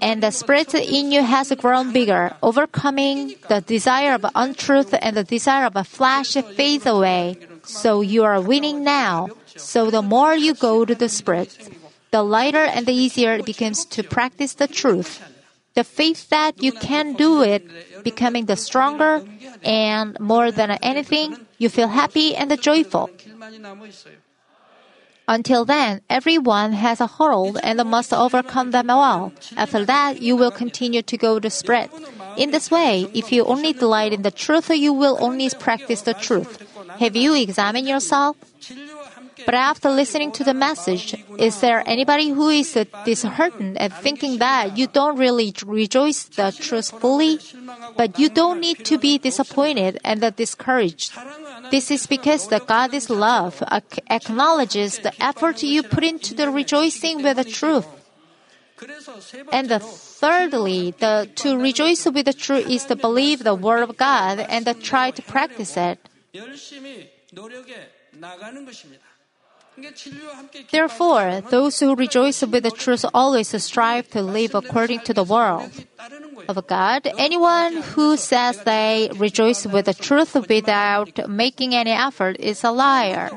and 0.00 0.22
the 0.22 0.30
spirit 0.30 0.74
in 0.74 1.12
you 1.12 1.22
has 1.22 1.52
grown 1.54 1.92
bigger, 1.92 2.34
overcoming 2.42 3.34
the 3.48 3.60
desire 3.60 4.14
of 4.14 4.26
untruth 4.34 4.94
and 5.00 5.16
the 5.16 5.24
desire 5.24 5.66
of 5.66 5.76
a 5.76 5.84
flesh 5.84 6.34
fades 6.34 6.86
away. 6.86 7.36
So 7.64 8.00
you 8.00 8.24
are 8.24 8.40
winning 8.40 8.84
now. 8.84 9.28
So 9.56 9.90
the 9.90 10.02
more 10.02 10.34
you 10.34 10.54
go 10.54 10.84
to 10.84 10.94
the 10.94 11.08
spirit, 11.08 11.56
the 12.10 12.22
lighter 12.22 12.64
and 12.64 12.86
the 12.86 12.92
easier 12.92 13.34
it 13.34 13.46
becomes 13.46 13.84
to 13.86 14.02
practice 14.02 14.54
the 14.54 14.68
truth. 14.68 15.22
The 15.74 15.84
faith 15.84 16.28
that 16.30 16.62
you 16.62 16.72
can 16.72 17.12
do 17.12 17.42
it 17.42 17.62
becoming 18.02 18.46
the 18.46 18.56
stronger, 18.56 19.22
and 19.62 20.18
more 20.18 20.50
than 20.50 20.72
anything, 20.82 21.46
you 21.58 21.68
feel 21.68 21.88
happy 21.88 22.34
and 22.34 22.50
joyful. 22.60 23.10
Until 25.28 25.66
then, 25.66 26.00
everyone 26.08 26.72
has 26.72 27.02
a 27.02 27.06
hold 27.06 27.58
and 27.62 27.78
must 27.84 28.14
overcome 28.14 28.70
them 28.70 28.88
all. 28.88 29.30
After 29.58 29.84
that, 29.84 30.22
you 30.22 30.34
will 30.36 30.50
continue 30.50 31.02
to 31.02 31.16
go 31.18 31.38
the 31.38 31.50
spirit. 31.50 31.90
In 32.38 32.50
this 32.50 32.70
way, 32.70 33.06
if 33.12 33.30
you 33.30 33.44
only 33.44 33.74
delight 33.74 34.14
in 34.14 34.22
the 34.22 34.30
truth, 34.30 34.70
you 34.70 34.92
will 34.94 35.18
only 35.20 35.50
practice 35.50 36.00
the 36.02 36.14
truth. 36.14 36.64
Have 36.98 37.14
you 37.14 37.34
examined 37.34 37.86
yourself? 37.86 38.36
But 39.44 39.54
after 39.54 39.90
listening 39.90 40.32
to 40.32 40.44
the 40.44 40.54
message, 40.54 41.14
is 41.38 41.60
there 41.60 41.82
anybody 41.86 42.30
who 42.30 42.48
is 42.48 42.76
disheartened 43.04 43.78
and 43.78 43.92
thinking 43.92 44.38
that 44.38 44.76
you 44.76 44.86
don't 44.86 45.16
really 45.16 45.54
rejoice 45.64 46.24
the 46.24 46.52
truth 46.52 46.90
fully? 46.90 47.38
But 47.96 48.18
you 48.18 48.28
don't 48.28 48.60
need 48.60 48.84
to 48.86 48.98
be 48.98 49.18
disappointed 49.18 50.00
and 50.04 50.20
discouraged. 50.36 51.12
This 51.70 51.90
is 51.90 52.06
because 52.06 52.48
the 52.48 52.60
God 52.60 52.94
is 52.94 53.10
love, 53.10 53.62
acknowledges 54.08 54.98
the 54.98 55.12
effort 55.22 55.62
you 55.62 55.82
put 55.82 56.04
into 56.04 56.34
the 56.34 56.50
rejoicing 56.50 57.22
with 57.22 57.36
the 57.36 57.44
truth. 57.44 57.86
And 59.52 59.68
the 59.68 59.80
thirdly, 59.80 60.94
the, 60.98 61.28
to 61.36 61.58
rejoice 61.58 62.06
with 62.06 62.26
the 62.26 62.32
truth 62.32 62.68
is 62.70 62.84
to 62.86 62.96
believe 62.96 63.42
the 63.42 63.54
word 63.54 63.82
of 63.82 63.96
God 63.96 64.38
and 64.38 64.66
to 64.66 64.74
try 64.74 65.10
to 65.10 65.22
practice 65.22 65.76
it. 65.76 65.98
Therefore, 70.70 71.42
those 71.50 71.80
who 71.80 71.94
rejoice 71.94 72.42
with 72.42 72.62
the 72.62 72.70
truth 72.70 73.04
always 73.14 73.50
strive 73.62 74.08
to 74.10 74.22
live 74.22 74.54
according 74.54 75.00
to 75.00 75.14
the 75.14 75.24
world 75.24 75.70
of 76.48 76.66
God. 76.66 77.06
Anyone 77.18 77.82
who 77.94 78.16
says 78.16 78.62
they 78.64 79.10
rejoice 79.16 79.66
with 79.66 79.86
the 79.86 79.94
truth 79.94 80.34
without 80.48 81.28
making 81.28 81.74
any 81.74 81.92
effort 81.92 82.36
is 82.40 82.64
a 82.64 82.70
liar. 82.70 83.30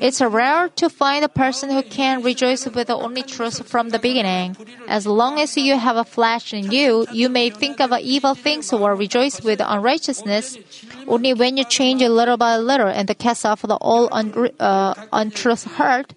It's 0.00 0.20
rare 0.20 0.68
to 0.68 0.88
find 0.88 1.24
a 1.24 1.28
person 1.28 1.70
who 1.70 1.82
can 1.82 2.22
rejoice 2.22 2.66
with 2.66 2.88
the 2.88 2.96
only 2.96 3.22
truth 3.22 3.68
from 3.68 3.90
the 3.90 3.98
beginning. 3.98 4.56
As 4.88 5.06
long 5.06 5.38
as 5.38 5.56
you 5.56 5.78
have 5.78 5.96
a 5.96 6.04
flesh 6.04 6.52
in 6.52 6.70
you, 6.70 7.06
you 7.12 7.28
may 7.28 7.50
think 7.50 7.80
of 7.80 7.92
evil 8.00 8.34
things 8.34 8.72
or 8.72 8.94
rejoice 8.94 9.40
with 9.42 9.60
unrighteousness. 9.60 10.58
Only 11.08 11.34
when 11.34 11.56
you 11.56 11.64
change 11.64 12.02
a 12.02 12.08
little 12.08 12.36
by 12.36 12.56
little 12.56 12.88
and 12.88 13.06
cast 13.18 13.46
off 13.46 13.62
the 13.62 13.76
all 13.76 14.08
un- 14.12 14.50
uh, 14.58 14.94
untruth 15.12 15.64
heart, 15.64 16.14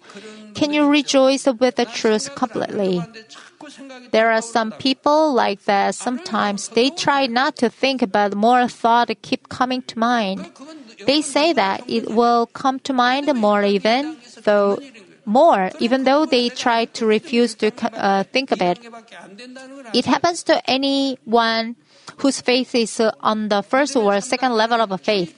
can 0.54 0.72
you 0.72 0.88
rejoice 0.88 1.46
with 1.46 1.76
the 1.76 1.84
truth 1.86 2.34
completely. 2.34 3.02
There 4.10 4.30
are 4.30 4.42
some 4.42 4.72
people 4.72 5.32
like 5.32 5.64
that. 5.64 5.94
Sometimes 5.94 6.68
they 6.70 6.90
try 6.90 7.26
not 7.26 7.56
to 7.56 7.68
think, 7.68 8.10
but 8.10 8.34
more 8.34 8.66
thought 8.68 9.10
keep 9.22 9.48
coming 9.48 9.82
to 9.82 9.98
mind. 9.98 10.50
They 11.06 11.22
say 11.22 11.52
that 11.52 11.88
it 11.88 12.10
will 12.10 12.46
come 12.46 12.80
to 12.80 12.92
mind 12.92 13.32
more 13.34 13.62
even 13.62 14.16
though 14.44 14.78
more, 15.24 15.70
even 15.78 16.04
though 16.04 16.26
they 16.26 16.48
try 16.48 16.86
to 16.86 17.06
refuse 17.06 17.54
to 17.56 17.70
uh, 17.94 18.24
think 18.24 18.50
of 18.50 18.60
it. 18.60 18.80
It 19.94 20.04
happens 20.06 20.42
to 20.44 20.58
anyone 20.68 21.76
whose 22.18 22.40
faith 22.40 22.74
is 22.74 23.00
uh, 23.00 23.12
on 23.20 23.48
the 23.48 23.62
first 23.62 23.96
or 23.96 24.20
second 24.20 24.52
level 24.52 24.80
of 24.80 25.00
faith. 25.00 25.34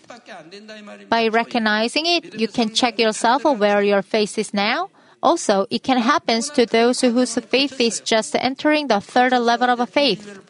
By 1.09 1.29
recognizing 1.29 2.07
it, 2.07 2.39
you 2.39 2.49
can 2.49 2.75
check 2.75 2.99
yourself 2.99 3.45
where 3.45 3.83
your 3.83 4.03
faith 4.03 4.39
is 4.39 4.53
now. 4.53 4.91
Also, 5.23 5.67
it 5.71 5.83
can 5.83 5.99
happen 5.99 6.43
to 6.43 6.67
those 6.67 7.01
whose 7.01 7.35
faith 7.37 7.81
is 7.81 8.01
just 8.01 8.35
entering 8.35 8.89
the 8.89 9.01
third 9.01 9.33
level 9.33 9.71
of 9.71 9.89
faith. 9.89 10.41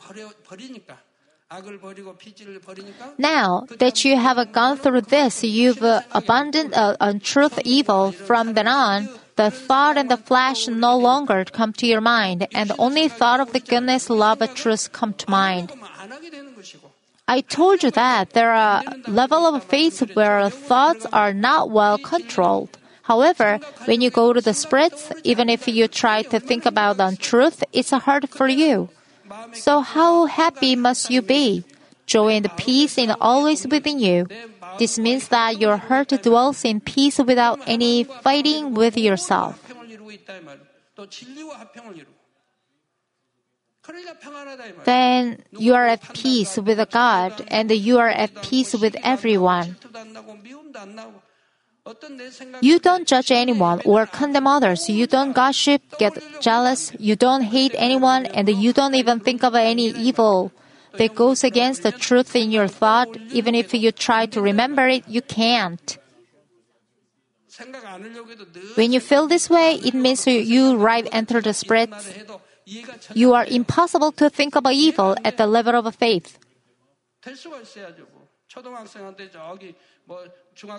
Now 3.19 3.67
that 3.79 4.05
you 4.05 4.17
have 4.17 4.53
gone 4.53 4.79
through 4.79 5.03
this, 5.03 5.45
you've 5.45 5.83
uh, 5.83 6.01
abandoned 6.13 6.73
uh, 6.73 6.97
untruth 7.01 7.59
evil 7.65 8.13
from 8.13 8.55
then 8.55 8.69
on. 8.69 9.09
The 9.37 9.51
thought 9.51 9.97
and 9.97 10.11
the 10.11 10.17
flesh 10.17 10.69
no 10.69 10.97
longer 10.97 11.45
come 11.45 11.73
to 11.75 11.87
your 11.87 12.01
mind, 12.01 12.49
and 12.53 12.71
only 12.79 13.09
thought 13.09 13.41
of 13.41 13.53
the 13.53 13.61
goodness, 13.61 14.11
love, 14.11 14.43
and 14.43 14.55
truth 14.55 14.93
come 14.93 15.15
to 15.15 15.31
mind. 15.31 15.73
I 17.33 17.41
told 17.41 17.83
you 17.83 17.91
that 17.93 18.37
there 18.37 18.53
are 18.53 18.85
level 19.09 19.47
of 19.47 19.65
faith 19.65 20.05
where 20.13 20.51
thoughts 20.51 21.07
are 21.15 21.33
not 21.33 21.71
well 21.71 21.97
controlled. 21.97 22.77
However, 23.09 23.59
when 23.87 24.03
you 24.03 24.11
go 24.11 24.35
to 24.35 24.43
the 24.43 24.53
spirits, 24.53 25.11
even 25.25 25.49
if 25.49 25.67
you 25.67 25.89
try 25.89 26.21
to 26.29 26.39
think 26.39 26.67
about 26.67 27.01
untruth, 27.01 27.65
it's 27.73 27.89
hard 27.89 28.29
for 28.29 28.49
you. 28.49 28.91
So 29.55 29.81
how 29.81 30.27
happy 30.27 30.77
must 30.77 31.09
you 31.09 31.23
be? 31.23 31.65
Joy 32.05 32.37
and 32.37 32.55
peace 32.59 32.99
is 32.99 33.11
always 33.19 33.67
within 33.67 33.99
you. 33.99 34.29
This 34.79 34.99
means 34.99 35.29
that 35.29 35.59
your 35.59 35.79
heart 35.79 36.13
dwells 36.21 36.67
in 36.67 36.81
peace 36.81 37.17
without 37.17 37.61
any 37.65 38.05
fighting 38.05 38.75
with 38.75 38.99
yourself 38.99 39.57
then 44.85 45.43
you 45.51 45.75
are 45.75 45.87
at 45.87 46.03
peace 46.15 46.57
with 46.57 46.79
God 46.91 47.45
and 47.49 47.71
you 47.71 47.99
are 47.99 48.09
at 48.09 48.43
peace 48.43 48.75
with 48.75 48.97
everyone. 49.03 49.77
You 52.61 52.79
don't 52.79 53.09
judge 53.09 53.33
anyone 53.33 53.83
or 53.85 54.07
condemn 54.07 54.47
others. 54.47 54.89
You 54.89 55.09
don't 55.09 55.33
gossip, 55.33 55.83
get 55.99 56.17
jealous. 56.41 56.93
You 56.99 57.17
don't 57.17 57.43
hate 57.43 57.75
anyone, 57.77 58.27
and 58.27 58.49
you 58.49 58.73
don't 58.73 58.95
even 58.95 59.19
think 59.19 59.43
of 59.43 59.57
any 59.57 59.87
evil 59.91 60.53
that 60.95 61.17
goes 61.17 61.43
against 61.43 61.83
the 61.83 61.91
truth 61.91 62.37
in 62.37 62.53
your 62.53 62.69
thought. 62.69 63.09
Even 63.33 63.57
if 63.57 63.75
you 63.75 63.91
try 63.91 64.27
to 64.27 64.41
remember 64.41 64.87
it, 64.87 65.09
you 65.09 65.23
can't. 65.23 65.99
When 68.77 68.93
you 68.93 69.01
feel 69.01 69.27
this 69.27 69.51
way, 69.51 69.75
it 69.75 69.95
means 69.95 70.25
you 70.27 70.77
right 70.77 71.09
enter 71.11 71.41
the 71.41 71.53
spirit 71.53 71.91
you 73.15 73.35
are 73.35 73.45
impossible 73.45 74.13
to 74.13 74.31
think 74.31 74.57
about 74.57 74.73
evil 74.73 75.17
at 75.25 75.37
the 75.37 75.47
level 75.47 75.75
of 75.75 75.95
faith. 75.95 76.39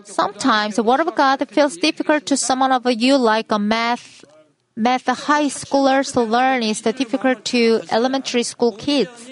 Sometimes 0.05 0.75
the 0.75 0.83
Word 0.83 0.99
of 0.99 1.15
God 1.15 1.49
feels 1.49 1.77
difficult 1.77 2.25
to 2.27 2.37
someone 2.37 2.71
of 2.71 2.85
you 2.91 3.17
like 3.17 3.51
a 3.51 3.59
math 3.59 4.23
math 4.75 5.05
high 5.05 5.45
schoolers 5.45 6.13
to 6.13 6.21
learn 6.21 6.63
is 6.63 6.81
difficult 6.81 7.45
to 7.45 7.81
elementary 7.91 8.43
school 8.43 8.71
kids. 8.73 9.29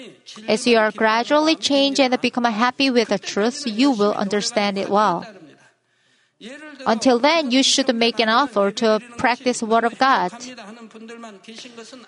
As 0.48 0.66
you 0.66 0.78
are 0.78 0.92
gradually 0.92 1.56
changed 1.56 2.00
and 2.00 2.18
become 2.20 2.44
happy 2.44 2.90
with 2.90 3.08
the 3.08 3.18
truth, 3.18 3.66
you 3.66 3.90
will 3.90 4.14
understand 4.14 4.78
it 4.78 4.88
well. 4.88 5.26
Until 6.86 7.18
then, 7.18 7.50
you 7.50 7.62
should 7.62 7.94
make 7.94 8.18
an 8.18 8.28
effort 8.28 8.76
to 8.76 9.00
practice 9.16 9.62
Word 9.62 9.84
of 9.84 9.98
God. 9.98 10.32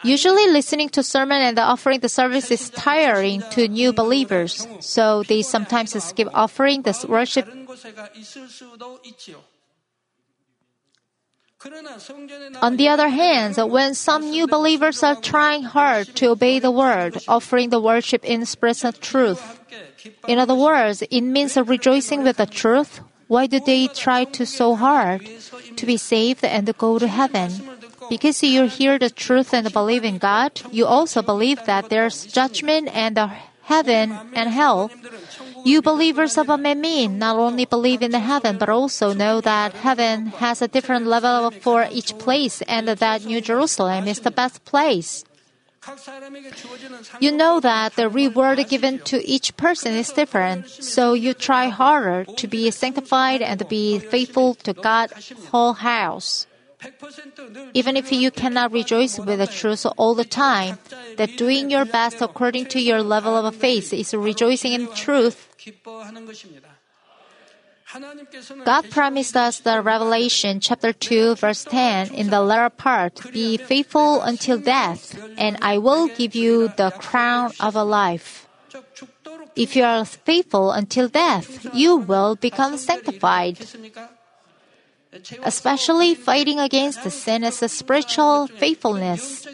Usually, 0.03 0.49
listening 0.49 0.89
to 0.91 1.03
sermon 1.03 1.41
and 1.41 1.59
offering 1.59 2.01
the 2.01 2.09
service 2.09 2.51
is 2.51 2.71
tiring 2.71 3.43
to 3.53 3.69
new 3.69 3.93
believers, 3.93 4.67
so 4.81 5.23
they 5.23 5.43
sometimes 5.43 5.93
skip 6.03 6.29
offering 6.35 6.83
the 6.83 6.95
worship. 7.09 7.47
On 12.61 12.77
the 12.77 12.89
other 12.89 13.09
hand, 13.09 13.57
when 13.57 13.95
some 13.95 14.29
new 14.29 14.47
believers 14.47 15.03
are 15.03 15.17
trying 15.17 15.63
hard 15.63 16.09
to 16.17 16.27
obey 16.27 16.59
the 16.59 16.71
word, 16.71 17.17
offering 17.27 17.71
the 17.71 17.81
worship 17.81 18.23
in 18.25 18.45
spirit 18.45 18.85
of 18.85 19.01
truth, 19.01 19.61
in 20.29 20.39
other 20.39 20.55
words, 20.55 21.03
it 21.03 21.23
means 21.23 21.57
rejoicing 21.57 22.23
with 22.23 22.37
the 22.37 22.47
truth 22.47 23.01
why 23.29 23.47
do 23.47 23.61
they 23.61 23.89
try 23.89 24.25
to 24.25 24.47
so 24.47 24.75
hard 24.75 25.27
to 25.77 25.87
be 25.87 25.97
saved 25.97 26.45
and 26.45 26.77
go 26.77 26.99
to 26.99 27.09
heaven? 27.09 27.51
Because 28.11 28.43
you 28.43 28.67
hear 28.67 28.99
the 28.99 29.11
truth 29.11 29.55
and 29.55 29.73
believe 29.73 30.05
in 30.05 30.19
God, 30.19 30.61
you 30.71 30.85
also 30.87 31.23
believe 31.23 31.65
that 31.65 31.89
there's 31.89 32.27
judgment 32.27 32.89
and 32.93 33.19
heaven 33.63 34.13
and 34.35 34.51
hell. 34.51 34.91
You 35.65 35.81
believers 35.81 36.37
of 36.37 36.51
Amen 36.51 37.19
not 37.19 37.37
only 37.37 37.65
believe 37.65 38.03
in 38.03 38.13
heaven, 38.13 38.59
but 38.59 38.69
also 38.69 39.15
know 39.15 39.41
that 39.41 39.73
heaven 39.73 40.27
has 40.37 40.61
a 40.61 40.69
different 40.69 41.07
level 41.07 41.51
for 41.51 41.89
each 41.91 42.19
place 42.19 42.61
and 42.69 42.89
that 42.89 43.25
New 43.25 43.41
Jerusalem 43.41 44.07
is 44.07 44.21
the 44.21 44.31
best 44.31 44.65
place. 44.67 45.25
You 47.21 47.33
know 47.33 47.61
that 47.61 47.97
the 47.97 48.09
reward 48.09 48.69
given 48.69 48.99
to 49.11 49.25
each 49.27 49.57
person 49.57 49.95
is 49.95 50.11
different, 50.11 50.69
so 50.69 51.13
you 51.15 51.35
try 51.35 51.69
harder 51.69 52.25
to 52.25 52.47
be 52.47 52.71
sanctified 52.71 53.43
and 53.43 53.69
be 53.69 53.99
faithful 53.99 54.55
to 54.67 54.73
God's 54.73 55.33
whole 55.51 55.75
house. 55.75 56.47
Even 57.73 57.97
if 57.97 58.13
you 58.13 58.31
cannot 58.31 58.73
rejoice 58.73 59.19
with 59.19 59.39
the 59.39 59.47
truth 59.47 59.87
all 59.97 60.15
the 60.15 60.25
time, 60.25 60.79
that 61.17 61.37
doing 61.37 61.71
your 61.71 61.85
best 61.85 62.21
according 62.21 62.67
to 62.67 62.81
your 62.81 63.03
level 63.03 63.37
of 63.37 63.55
faith 63.55 63.93
is 63.93 64.13
rejoicing 64.15 64.73
in 64.73 64.93
truth. 64.93 65.49
God 68.65 68.91
promised 68.91 69.37
us 69.37 69.61
the 69.61 69.81
Revelation 69.81 70.61
chapter 70.61 70.93
2 70.93 71.37
verse 71.37 71.65
10 71.65 72.15
in 72.15 72.31
the 72.31 72.41
latter 72.41 72.71
part, 72.71 73.21
be 73.33 73.57
faithful 73.57 74.23
until 74.23 74.59
death, 74.59 75.19
and 75.37 75.59
I 75.63 75.79
will 75.79 76.09
give 76.09 76.35
you 76.35 76.69
the 76.77 76.91
crown 76.99 77.53
of 77.61 77.77
a 77.77 77.85
life. 77.85 78.49
If 79.55 79.77
you 79.77 79.85
are 79.85 80.05
faithful 80.05 80.73
until 80.73 81.09
death, 81.09 81.67
you 81.73 81.97
will 81.97 82.35
become 82.35 82.77
sanctified. 82.79 83.59
Especially 85.45 86.15
fighting 86.17 86.59
against 86.59 87.05
the 87.05 87.11
sin 87.11 87.45
is 87.45 87.63
a 87.63 87.69
spiritual 87.69 88.49
faithfulness. 88.49 89.47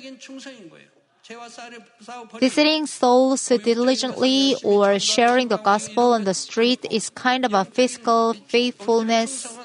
Visiting 2.38 2.87
souls 2.87 3.47
diligently 3.49 4.57
or 4.64 4.99
sharing 4.99 5.49
the 5.49 5.59
gospel 5.59 6.12
on 6.12 6.25
the 6.25 6.35
street 6.35 6.85
is 6.90 7.11
kind 7.11 7.45
of 7.45 7.55
a 7.55 7.64
physical 7.64 8.35
faithfulness. 8.35 9.59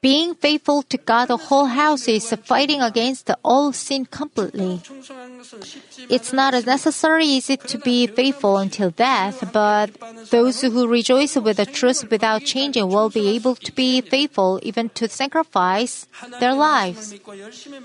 Being 0.00 0.34
faithful 0.34 0.82
to 0.84 0.96
God, 0.96 1.26
the 1.26 1.36
whole 1.36 1.66
house 1.66 2.08
is 2.08 2.32
fighting 2.44 2.80
against 2.80 3.30
all 3.44 3.72
sin 3.72 4.06
completely. 4.06 4.80
It's 6.08 6.32
not 6.32 6.54
as 6.54 6.64
necessary 6.64 7.36
is 7.36 7.50
it 7.50 7.60
to 7.68 7.78
be 7.78 8.06
faithful 8.06 8.56
until 8.56 8.90
death, 8.90 9.52
but 9.52 9.90
those 10.30 10.62
who 10.62 10.88
rejoice 10.88 11.36
with 11.36 11.58
the 11.58 11.66
truth 11.66 12.10
without 12.10 12.42
changing 12.42 12.88
will 12.88 13.10
be 13.10 13.28
able 13.36 13.54
to 13.56 13.70
be 13.70 14.00
faithful 14.00 14.58
even 14.62 14.88
to 14.90 15.08
sacrifice 15.08 16.06
their 16.40 16.54
lives. 16.54 17.14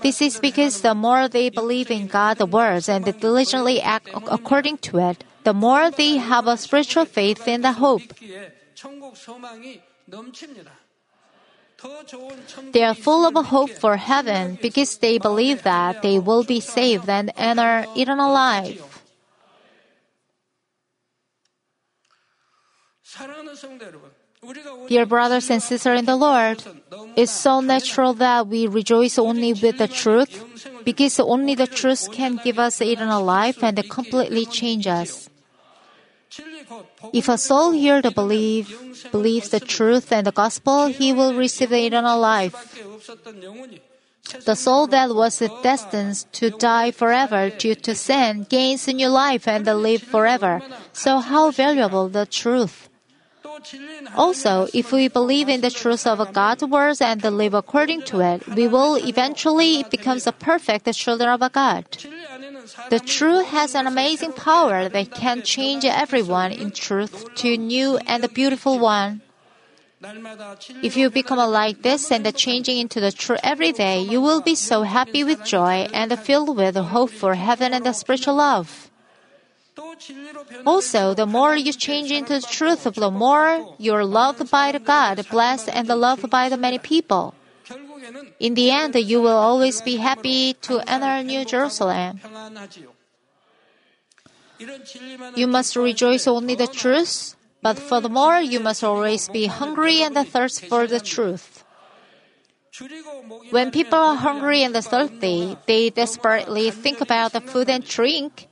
This 0.02 0.22
is 0.22 0.40
because 0.40 0.80
the 0.80 0.94
more 0.94 1.28
they 1.28 1.50
believe 1.50 1.90
in 1.90 2.06
God's 2.06 2.44
words 2.44 2.88
and 2.88 3.04
diligently 3.20 3.82
act 3.82 4.08
according 4.14 4.78
to 4.78 4.98
it, 5.10 5.24
the 5.44 5.52
more 5.52 5.90
they 5.90 6.16
have 6.16 6.46
a 6.46 6.56
spiritual 6.56 7.04
faith 7.04 7.46
in 7.46 7.60
the 7.60 7.72
hope. 7.72 8.02
They 12.72 12.82
are 12.82 12.94
full 12.94 13.26
of 13.26 13.46
hope 13.46 13.70
for 13.70 13.96
heaven 13.96 14.58
because 14.60 14.98
they 14.98 15.18
believe 15.18 15.62
that 15.62 16.02
they 16.02 16.18
will 16.18 16.42
be 16.42 16.60
saved 16.60 17.08
and 17.08 17.30
enter 17.36 17.86
eternal 17.94 18.32
life. 18.32 19.04
Dear 24.88 25.06
brothers 25.06 25.50
and 25.50 25.62
sisters 25.62 25.98
in 25.98 26.04
the 26.04 26.16
Lord, 26.16 26.62
it's 27.16 27.32
so 27.32 27.60
natural 27.60 28.14
that 28.14 28.46
we 28.46 28.66
rejoice 28.66 29.18
only 29.18 29.52
with 29.52 29.78
the 29.78 29.88
truth 29.88 30.30
because 30.84 31.18
only 31.20 31.54
the 31.54 31.66
truth 31.66 32.10
can 32.12 32.40
give 32.42 32.58
us 32.58 32.80
eternal 32.80 33.22
life 33.22 33.62
and 33.62 33.78
completely 33.88 34.46
change 34.46 34.86
us. 34.86 35.28
If 37.12 37.28
a 37.28 37.38
soul 37.38 37.72
here 37.72 38.02
the 38.02 38.10
believe, 38.10 38.68
believes 39.10 39.50
the 39.50 39.60
truth 39.60 40.12
and 40.12 40.26
the 40.26 40.32
gospel, 40.32 40.86
he 40.86 41.12
will 41.12 41.34
receive 41.34 41.70
the 41.70 41.86
eternal 41.86 42.18
life. 42.18 42.54
The 44.44 44.56
soul 44.56 44.86
that 44.88 45.14
was 45.14 45.38
destined 45.62 46.26
to 46.32 46.50
die 46.50 46.90
forever 46.90 47.48
due 47.50 47.74
to 47.74 47.94
sin 47.94 48.46
gains 48.48 48.86
a 48.86 48.92
new 48.92 49.08
life 49.08 49.48
and 49.48 49.64
live 49.64 50.02
forever. 50.02 50.60
So 50.92 51.20
how 51.20 51.50
valuable 51.50 52.08
the 52.08 52.26
truth! 52.26 52.88
Also, 54.14 54.68
if 54.72 54.92
we 54.92 55.08
believe 55.08 55.48
in 55.48 55.60
the 55.60 55.70
truth 55.70 56.06
of 56.06 56.32
God's 56.32 56.64
words 56.64 57.00
and 57.00 57.22
live 57.24 57.54
according 57.54 58.02
to 58.02 58.20
it, 58.20 58.46
we 58.46 58.68
will 58.68 58.96
eventually 58.96 59.84
become 59.90 60.18
the 60.18 60.32
perfect 60.32 60.92
children 60.94 61.28
of 61.28 61.52
God. 61.52 61.84
The 62.90 63.00
truth 63.00 63.46
has 63.46 63.74
an 63.74 63.86
amazing 63.86 64.32
power 64.32 64.88
that 64.88 65.10
can 65.12 65.42
change 65.42 65.84
everyone 65.84 66.52
in 66.52 66.70
truth 66.70 67.34
to 67.36 67.54
a 67.54 67.56
new 67.56 67.98
and 67.98 68.24
a 68.24 68.28
beautiful 68.28 68.78
one. 68.78 69.22
If 70.82 70.96
you 70.96 71.10
become 71.10 71.38
like 71.38 71.82
this 71.82 72.10
and 72.12 72.24
changing 72.36 72.78
into 72.78 73.00
the 73.00 73.10
truth 73.10 73.40
every 73.42 73.72
day, 73.72 74.00
you 74.00 74.20
will 74.20 74.40
be 74.40 74.54
so 74.54 74.82
happy 74.82 75.24
with 75.24 75.44
joy 75.44 75.88
and 75.92 76.16
filled 76.18 76.56
with 76.56 76.76
hope 76.76 77.10
for 77.10 77.34
heaven 77.34 77.74
and 77.74 77.84
the 77.84 77.92
spiritual 77.92 78.36
love. 78.36 78.90
Also, 80.66 81.14
the 81.14 81.26
more 81.26 81.56
you 81.56 81.72
change 81.72 82.10
into 82.10 82.34
the 82.34 82.46
truth, 82.46 82.84
the 82.84 83.10
more 83.10 83.74
you're 83.78 84.04
loved 84.04 84.50
by 84.50 84.72
the 84.72 84.78
God, 84.78 85.24
blessed, 85.30 85.68
and 85.68 85.88
loved 85.88 86.30
by 86.30 86.48
the 86.48 86.56
many 86.56 86.78
people. 86.78 87.34
In 88.40 88.54
the 88.54 88.70
end, 88.70 88.94
you 88.94 89.20
will 89.20 89.36
always 89.36 89.80
be 89.82 89.96
happy 89.96 90.54
to 90.62 90.80
enter 90.88 91.22
New 91.22 91.44
Jerusalem. 91.44 92.20
You 95.36 95.46
must 95.46 95.76
rejoice 95.76 96.26
only 96.26 96.54
the 96.54 96.66
truth, 96.66 97.36
but 97.62 97.78
furthermore, 97.78 98.40
you 98.40 98.60
must 98.60 98.82
always 98.82 99.28
be 99.28 99.46
hungry 99.46 100.02
and 100.02 100.16
thirst 100.26 100.64
for 100.64 100.86
the 100.86 101.00
truth. 101.00 101.64
When 103.50 103.70
people 103.70 103.98
are 103.98 104.14
hungry 104.14 104.62
and 104.62 104.74
thirsty, 104.74 105.56
they 105.66 105.90
desperately 105.90 106.70
think 106.70 107.00
about 107.00 107.32
the 107.32 107.40
food 107.40 107.68
and 107.68 107.84
drink. 107.84 108.48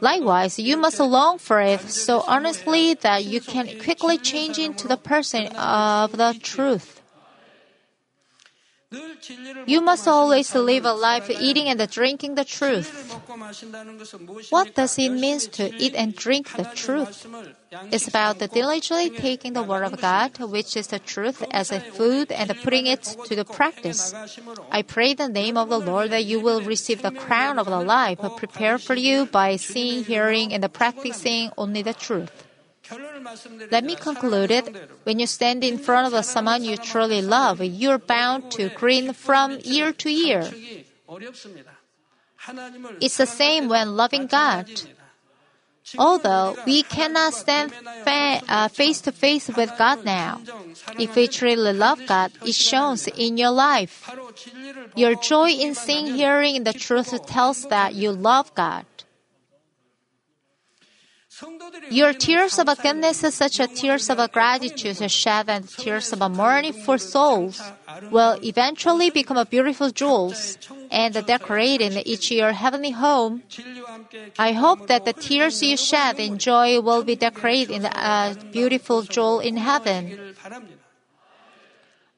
Likewise, 0.00 0.58
you 0.58 0.76
must 0.76 1.00
long 1.00 1.38
for 1.38 1.60
it 1.60 1.80
so 1.80 2.24
earnestly 2.28 2.94
that 2.94 3.24
you 3.24 3.40
can 3.40 3.80
quickly 3.80 4.18
change 4.18 4.58
into 4.58 4.88
the 4.88 4.96
person 4.96 5.46
of 5.56 6.12
the 6.12 6.38
truth. 6.42 6.99
You 9.66 9.82
must 9.82 10.08
always 10.08 10.52
live 10.52 10.84
a 10.84 10.92
life 10.92 11.30
eating 11.30 11.68
and 11.68 11.78
drinking 11.88 12.34
the 12.34 12.44
truth. 12.44 12.90
What 14.50 14.74
does 14.74 14.98
it 14.98 15.10
mean 15.10 15.38
to 15.38 15.72
eat 15.76 15.94
and 15.94 16.14
drink 16.14 16.50
the 16.56 16.64
truth? 16.74 17.24
It's 17.92 18.08
about 18.08 18.38
diligently 18.38 19.10
taking 19.10 19.52
the 19.52 19.62
Word 19.62 19.84
of 19.84 20.00
God, 20.00 20.40
which 20.40 20.76
is 20.76 20.88
the 20.88 20.98
truth, 20.98 21.44
as 21.52 21.70
a 21.70 21.78
food 21.78 22.32
and 22.32 22.50
putting 22.64 22.88
it 22.88 23.04
to 23.26 23.36
the 23.36 23.44
practice. 23.44 24.12
I 24.72 24.82
pray 24.82 25.14
the 25.14 25.28
name 25.28 25.56
of 25.56 25.68
the 25.68 25.78
Lord 25.78 26.10
that 26.10 26.24
you 26.24 26.40
will 26.40 26.60
receive 26.60 27.02
the 27.02 27.12
crown 27.12 27.60
of 27.60 27.66
the 27.66 27.80
life 27.80 28.18
prepared 28.36 28.82
for 28.82 28.94
you 28.94 29.26
by 29.26 29.54
seeing, 29.54 30.02
hearing, 30.02 30.52
and 30.52 30.66
practicing 30.72 31.52
only 31.56 31.82
the 31.82 31.94
truth. 31.94 32.32
Let 33.70 33.84
me 33.84 33.94
conclude 33.94 34.50
it. 34.50 34.90
When 35.04 35.18
you 35.18 35.26
stand 35.26 35.62
in 35.62 35.78
front 35.78 36.12
of 36.12 36.24
someone 36.24 36.64
you 36.64 36.76
truly 36.76 37.22
love, 37.22 37.62
you're 37.62 37.98
bound 37.98 38.50
to 38.52 38.68
grin 38.70 39.12
from 39.12 39.58
ear 39.64 39.92
to 39.92 40.08
ear. 40.08 40.50
It's 43.00 43.16
the 43.16 43.26
same 43.26 43.68
when 43.68 43.96
loving 43.96 44.26
God. 44.26 44.66
Although 45.98 46.56
we 46.66 46.82
cannot 46.82 47.34
stand 47.34 47.72
fa- 47.72 48.42
uh, 48.48 48.68
face 48.68 49.00
to 49.02 49.12
face 49.12 49.48
with 49.48 49.76
God 49.76 50.04
now, 50.04 50.40
if 50.98 51.16
we 51.16 51.26
truly 51.26 51.72
love 51.72 52.00
God, 52.06 52.32
it 52.44 52.54
shows 52.54 53.08
in 53.08 53.36
your 53.36 53.50
life. 53.50 54.08
Your 54.94 55.14
joy 55.16 55.50
in 55.50 55.74
seeing, 55.74 56.14
hearing 56.14 56.62
the 56.64 56.72
truth 56.72 57.26
tells 57.26 57.66
that 57.66 57.94
you 57.94 58.12
love 58.12 58.54
God. 58.54 58.84
Your 61.90 62.12
tears 62.12 62.58
of 62.58 62.66
kindness, 62.78 63.18
such 63.34 63.60
as 63.60 63.68
tears 63.74 64.10
of 64.10 64.18
gratitude, 64.32 65.10
shed 65.10 65.48
and 65.48 65.68
tears 65.68 66.12
of 66.12 66.20
mourning 66.30 66.72
for 66.72 66.98
souls, 66.98 67.60
will 68.10 68.38
eventually 68.42 69.10
become 69.10 69.44
beautiful 69.48 69.90
jewels 69.90 70.58
and 70.90 71.14
decorating 71.26 71.92
each 72.04 72.30
your 72.30 72.52
heavenly 72.52 72.90
home. 72.90 73.42
I 74.38 74.52
hope 74.52 74.86
that 74.88 75.04
the 75.04 75.12
tears 75.12 75.62
you 75.62 75.76
shed 75.76 76.20
in 76.20 76.38
joy 76.38 76.80
will 76.80 77.04
be 77.04 77.16
decorated 77.16 77.70
in 77.70 77.84
a 77.86 78.36
beautiful 78.52 79.02
jewel 79.02 79.40
in 79.40 79.56
heaven. 79.56 80.34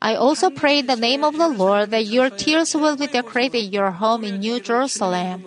I 0.01 0.17
also 0.17 0.51
pray 0.51 0.81
in 0.81 0.87
the 0.87 0.97
name 0.97 1.23
of 1.23 1.39
the 1.39 1.49
Lord 1.49 1.91
that 1.91 2.07
your 2.07 2.29
tears 2.29 2.75
will 2.75 2.97
be 2.97 3.07
decorated 3.07 3.65
in 3.65 3.73
your 3.73 3.93
home 3.93 4.25
in 4.25 4.41
New 4.41 4.59
Jerusalem. 4.59 5.47